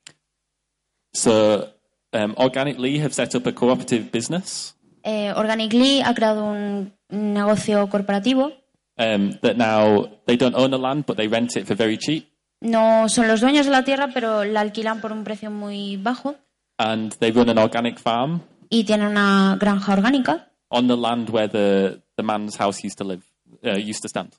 so, 1.13 1.69
um, 2.13 2.35
Organic 2.37 2.77
Lee 2.77 2.99
have 2.99 3.13
set 3.13 3.33
up 3.35 3.47
a 3.47 3.53
cooperative 3.53 4.11
business 4.11 4.75
Eh, 5.03 5.33
Organically 5.35 6.01
ha 6.01 6.13
creado 6.13 6.45
un 6.45 6.93
negocio 7.09 7.89
corporativo. 7.89 8.51
um, 8.97 9.31
that 9.41 9.55
now 9.57 10.07
they 10.27 10.35
don't 10.37 10.53
own 10.55 10.69
the 10.69 10.77
land, 10.77 11.05
but 11.07 11.17
they 11.17 11.27
rent 11.27 11.55
it 11.55 11.65
for 11.65 11.73
very 11.75 11.97
cheap. 11.97 12.27
No 12.61 13.09
son 13.09 13.27
los 13.27 13.41
dueños 13.41 13.65
de 13.65 13.71
la 13.71 13.83
tierra, 13.83 14.09
pero 14.13 14.43
la 14.43 14.59
alquilan 14.61 15.01
por 15.01 15.11
un 15.11 15.23
precio 15.23 15.49
muy 15.49 15.97
bajo 15.97 16.35
And 16.77 17.13
they 17.13 17.31
run 17.31 17.49
an 17.49 17.57
organic 17.57 17.97
farm 17.97 18.41
y 18.71 18.83
tienen 18.85 19.07
una 19.07 19.57
granja 19.59 19.93
orgánica 19.93 20.47
on 20.71 20.87
the 20.87 20.97
land 20.97 21.29
where 21.29 21.47
the, 21.47 22.01
the 22.17 22.23
man's 22.23 22.55
house 22.55 22.83
used 22.83 22.97
to 22.97 23.03
live, 23.03 23.23
uh, 23.63 23.77
used 23.77 24.01
to 24.01 24.07
stand. 24.07 24.33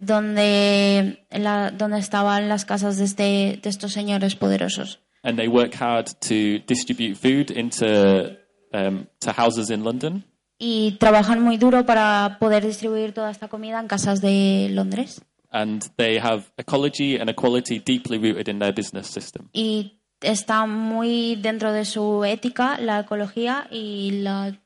donde, 0.00 1.24
la, 1.30 1.70
donde 1.70 1.98
estaban 1.98 2.48
las 2.48 2.64
casas 2.64 2.98
de, 2.98 3.04
este, 3.04 3.60
de 3.62 3.68
estos 3.68 3.92
señores 3.92 4.34
poderosos. 4.34 5.00
And 5.22 5.38
they 5.38 5.48
work 5.48 5.74
hard 5.74 6.06
to 6.28 6.58
distribute 6.66 7.16
food 7.16 7.50
into 7.50 8.36
um, 8.72 9.06
to 9.20 9.32
houses 9.32 9.70
in 9.70 9.84
London. 9.84 10.24
Y 10.58 10.96
trabajan 10.98 11.40
muy 11.40 11.56
duro 11.56 11.86
para 11.86 12.36
poder 12.38 12.64
distribuir 12.64 13.12
toda 13.12 13.30
esta 13.30 13.48
comida 13.48 13.80
en 13.80 13.88
casas 13.88 14.20
de 14.20 14.68
Londres. 14.70 15.22
And 15.50 15.82
they 15.96 16.18
have 16.18 16.44
ecology 16.58 17.16
and 17.16 17.30
equality 17.30 17.78
deeply 17.78 18.18
rooted 18.18 18.48
in 18.48 18.58
their 18.58 18.74
business 18.74 19.06
system. 19.06 19.48
Y 19.52 20.00
está 20.24 20.66
muy 20.66 21.36
dentro 21.36 21.72
de 21.72 21.84
su 21.84 22.24
ética 22.24 22.78
la 22.78 23.00
ecología 23.00 23.66
y 23.70 24.22
la 24.22 24.58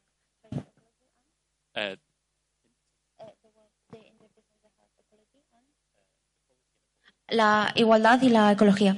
Uh, 1.77 1.97
la 7.29 7.73
igualdad 7.77 8.21
y 8.23 8.31
la 8.31 8.51
ecología. 8.51 8.97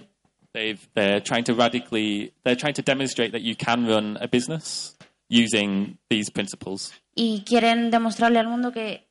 they've, 0.52 0.88
they're 0.94 1.20
trying 1.20 1.44
to 1.44 1.54
radically, 1.54 2.32
they're 2.44 2.56
trying 2.56 2.74
to 2.74 2.82
demonstrate 2.82 3.32
that 3.32 3.42
you 3.42 3.54
can 3.54 3.86
run 3.86 4.18
a 4.20 4.28
business 4.28 4.96
using 5.28 5.98
these 6.08 6.30
principles. 6.30 6.92
Y 7.14 7.42
quieren 7.44 7.90
demostrarle 7.90 8.38
al 8.38 8.48
mundo 8.48 8.72
que 8.72 9.06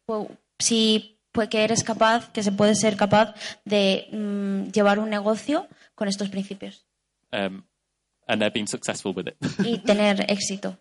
si 0.57 1.19
pues, 1.31 1.47
que 1.49 1.63
eres 1.63 1.83
capaz, 1.83 2.31
que 2.31 2.43
se 2.43 2.51
puede 2.51 2.75
ser 2.75 2.97
capaz 2.97 3.35
de 3.65 4.07
mm, 4.11 4.71
llevar 4.71 4.99
un 4.99 5.09
negocio 5.09 5.67
con 5.95 6.07
estos 6.07 6.29
principios 6.29 6.88
Um, 7.31 7.63
and 8.27 8.41
they're 8.41 8.51
being 8.51 8.67
successful 8.67 9.13
with 9.13 9.27
it. 9.27 9.37
y 9.59 9.77
tener 9.83 10.25
éxito. 10.27 10.77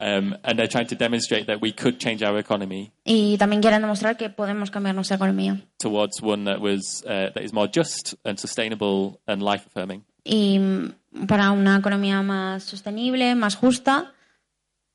um, 0.00 0.36
and 0.44 0.58
they're 0.58 0.68
trying 0.68 0.86
to 0.88 0.94
demonstrate 0.96 1.46
that 1.46 1.60
we 1.60 1.72
could 1.72 1.98
change 2.00 2.22
our 2.24 2.36
economy 2.38 2.90
Y 3.04 3.36
también 3.38 3.60
quieren 3.62 3.82
demostrar 3.82 4.16
que 4.16 4.30
podemos 4.30 4.70
cambiar 4.70 4.94
nuestra 4.96 5.16
economía 5.16 5.60
towards 5.78 6.20
one 6.22 6.44
that 6.44 6.60
was 6.60 7.04
uh, 7.06 7.30
that 7.34 7.42
is 7.42 7.52
more 7.52 7.68
just 7.72 8.14
and 8.24 8.38
sustainable 8.38 9.20
and 9.26 9.42
life 9.42 9.64
affirming. 9.66 10.04
y 10.24 10.58
mm, 10.58 11.26
para 11.26 11.50
una 11.52 11.76
economía 11.78 12.22
más 12.22 12.64
sostenible, 12.64 13.34
más 13.34 13.54
justa. 13.56 14.12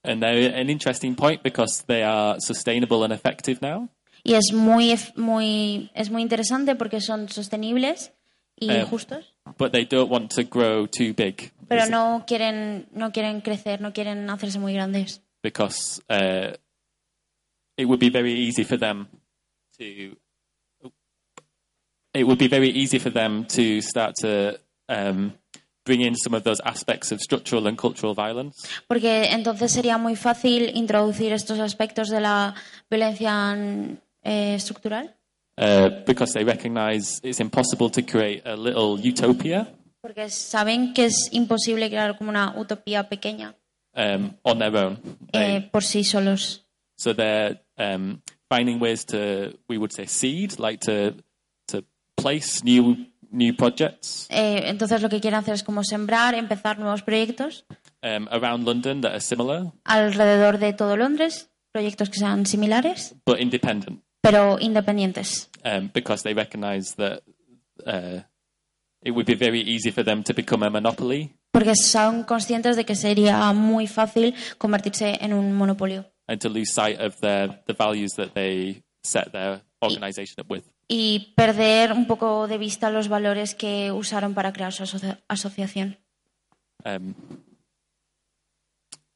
And 0.04 0.22
they're 0.22 0.54
an 0.56 0.70
interesting 0.70 1.15
point 1.15 1.43
because 1.43 1.84
they 1.88 2.04
are 2.04 2.38
sustainable 2.39 3.04
and 3.04 3.12
effective 3.13 3.60
now. 3.62 3.89
Y 4.24 4.34
es 4.36 4.54
muy, 4.54 4.96
muy, 5.15 5.91
es 5.93 6.10
muy 6.10 6.22
interesante 6.22 6.76
porque 6.76 7.02
son 7.02 7.28
sostenibles 7.30 8.13
y 8.60 8.70
Eh, 8.72 8.84
justos, 8.89 9.34
but 9.58 9.72
they 9.72 9.86
don't 9.86 10.10
want 10.10 10.32
to 10.36 10.44
grow 10.44 10.88
too 10.88 11.14
big. 11.14 11.52
Pero 11.68 11.88
no 11.88 12.24
quieren, 12.26 12.88
no 12.94 13.12
quieren 13.12 13.42
crecer, 13.42 13.82
no 13.82 13.92
quieren 13.92 14.30
hacerse 14.30 14.60
muy 14.60 14.74
grandes. 14.74 15.22
because 15.48 16.02
uh, 16.10 16.52
it 17.78 17.86
would 17.86 18.00
be 18.00 18.10
very 18.10 18.34
easy 18.34 18.64
for 18.64 18.78
them 18.78 19.08
to 19.78 20.16
it 22.14 22.24
would 22.26 22.40
be 22.40 22.48
very 22.48 22.70
easy 22.70 23.00
for 23.00 23.12
them 23.12 23.46
to 23.46 23.80
start 23.82 24.16
to 24.16 24.60
um, 24.90 25.34
bring 25.86 26.02
in 26.02 26.16
some 26.16 26.34
of 26.34 26.44
those 26.44 26.60
aspects 26.66 27.12
of 27.12 27.22
structural 27.22 27.68
and 27.68 27.78
cultural 27.78 28.16
violence. 28.16 28.68
Porque 28.88 29.30
entonces 29.32 29.72
sería 29.72 29.98
muy 30.00 30.16
fácil 30.16 30.72
introducir 30.76 31.32
estos 31.32 31.60
aspectos 31.60 32.10
de 32.10 32.22
la 32.22 32.56
violencia 32.90 33.56
eh, 34.24 34.56
estructural, 34.56 35.16
uh, 35.58 35.89
because 36.06 36.34
they 36.34 36.43
recognize 36.43 37.20
it's 37.24 37.39
impossible 37.39 37.89
to 37.89 38.02
create 38.02 38.41
a 38.46 38.56
little 38.56 38.98
utopia 39.00 39.67
porque 40.02 40.30
saben 40.30 40.93
que 40.93 41.06
es 41.06 41.30
imposible 41.32 41.89
crear 41.89 42.17
como 42.17 42.30
una 42.30 42.54
utopía 42.58 43.10
pequeña 43.10 43.56
um, 43.96 44.32
on 44.43 44.60
their 44.60 44.76
own. 44.76 44.98
They- 45.32 45.56
eh, 45.58 45.70
por 45.72 45.84
sí 45.84 46.04
solos. 46.04 46.63
So 46.98 47.13
they're 47.13 47.60
um, 47.78 48.22
finding 48.50 48.80
ways 48.80 49.06
to, 49.08 49.54
we 49.67 49.78
would 49.78 49.91
say, 49.91 50.06
seed, 50.08 50.58
like 50.60 50.80
to 50.86 51.15
to 51.67 51.84
place 52.15 52.63
new 52.63 52.96
new 53.30 53.54
projects 53.54 54.26
Eh, 54.30 54.63
entonces 54.70 55.02
lo 55.02 55.10
que 55.10 55.20
quieren 55.20 55.38
hacer 55.39 55.54
es 55.56 55.63
como 55.63 55.84
sembrar, 55.84 56.34
empezar 56.36 56.80
nuevos 56.80 57.02
proyectos 57.02 57.65
um, 58.02 58.28
around 58.32 58.65
London 58.65 59.02
that 59.02 59.12
are 59.12 59.20
similar 59.20 59.74
alrededor 59.84 60.58
de 60.60 60.72
todo 60.74 60.96
Londres, 60.96 61.50
proyectos 61.74 62.10
que 62.10 62.20
sean 62.20 62.46
similares, 62.46 63.15
but 63.26 63.39
independent, 63.41 64.02
pero 64.21 64.58
independientes. 64.60 65.49
um, 65.63 65.89
because 65.93 66.23
they 66.23 66.34
recognise 66.34 66.95
that 66.97 67.21
uh, 67.86 68.21
it 69.03 69.12
would 69.12 69.25
be 69.25 69.36
very 69.36 69.62
easy 69.62 69.91
for 69.91 70.03
them 70.03 70.23
to 70.23 70.34
become 70.34 70.65
a 70.65 70.69
monopoly 70.69 71.34
Porque 71.51 71.73
son 71.75 72.23
conscientes 72.23 72.75
de 72.75 72.86
que 72.86 72.95
sería 72.95 73.51
muy 73.53 73.88
fácil 73.88 74.36
convertirse 74.58 75.17
en 75.21 75.34
un 75.34 75.53
monopolio 75.53 76.06
and 76.27 76.39
to 76.41 76.49
lose 76.49 76.71
sight 76.73 76.99
of 76.99 77.15
their 77.21 77.63
the 77.65 77.73
values 77.73 78.12
that 78.17 78.34
they 78.34 78.84
set 79.03 79.32
their 79.32 79.62
organisation 79.82 80.36
up 80.41 80.51
with. 80.51 80.63
y 80.89 81.34
perder 81.36 81.93
un 81.93 82.06
poco 82.08 82.47
de 82.47 82.58
vista 82.58 82.89
los 82.89 83.08
valores 83.08 83.56
que 83.56 83.91
usaron 83.91 84.34
para 84.34 84.51
crear 84.53 84.71
su 84.73 84.84
asocia- 84.84 85.19
asociación. 85.27 85.97
Um, 86.86 87.13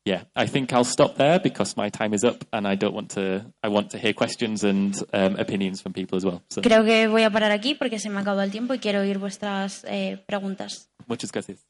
yeah, 0.05 0.23
I 0.35 0.47
think 0.47 0.73
I'll 0.73 0.83
stop 0.83 1.15
there 1.17 1.39
because 1.39 1.77
my 1.77 1.89
time 1.89 2.13
is 2.13 2.23
up, 2.23 2.43
and 2.51 2.67
I 2.67 2.75
don't 2.75 2.93
want 2.93 3.11
to. 3.11 3.45
I 3.61 3.67
want 3.67 3.91
to 3.91 3.97
hear 3.97 4.13
questions 4.13 4.63
and 4.63 4.95
um, 5.13 5.35
opinions 5.35 5.81
from 5.81 5.93
people 5.93 6.17
as 6.17 6.25
well. 6.25 6.41
So, 6.49 6.61
Creo 6.61 6.83
que 6.83 7.07
voy 7.07 7.23
a 7.23 7.29
parar 7.29 7.51
aquí 7.51 7.75
porque 7.75 7.99
se 7.99 8.09
me 8.09 8.19
acaba 8.19 8.43
el 8.43 8.51
tiempo 8.51 8.73
y 8.73 8.79
quiero 8.79 9.01
oír 9.01 9.19
vuestras 9.19 9.83
eh, 9.87 10.23
preguntas. 10.25 10.89
muchas 11.07 11.31
gracias. 11.31 11.65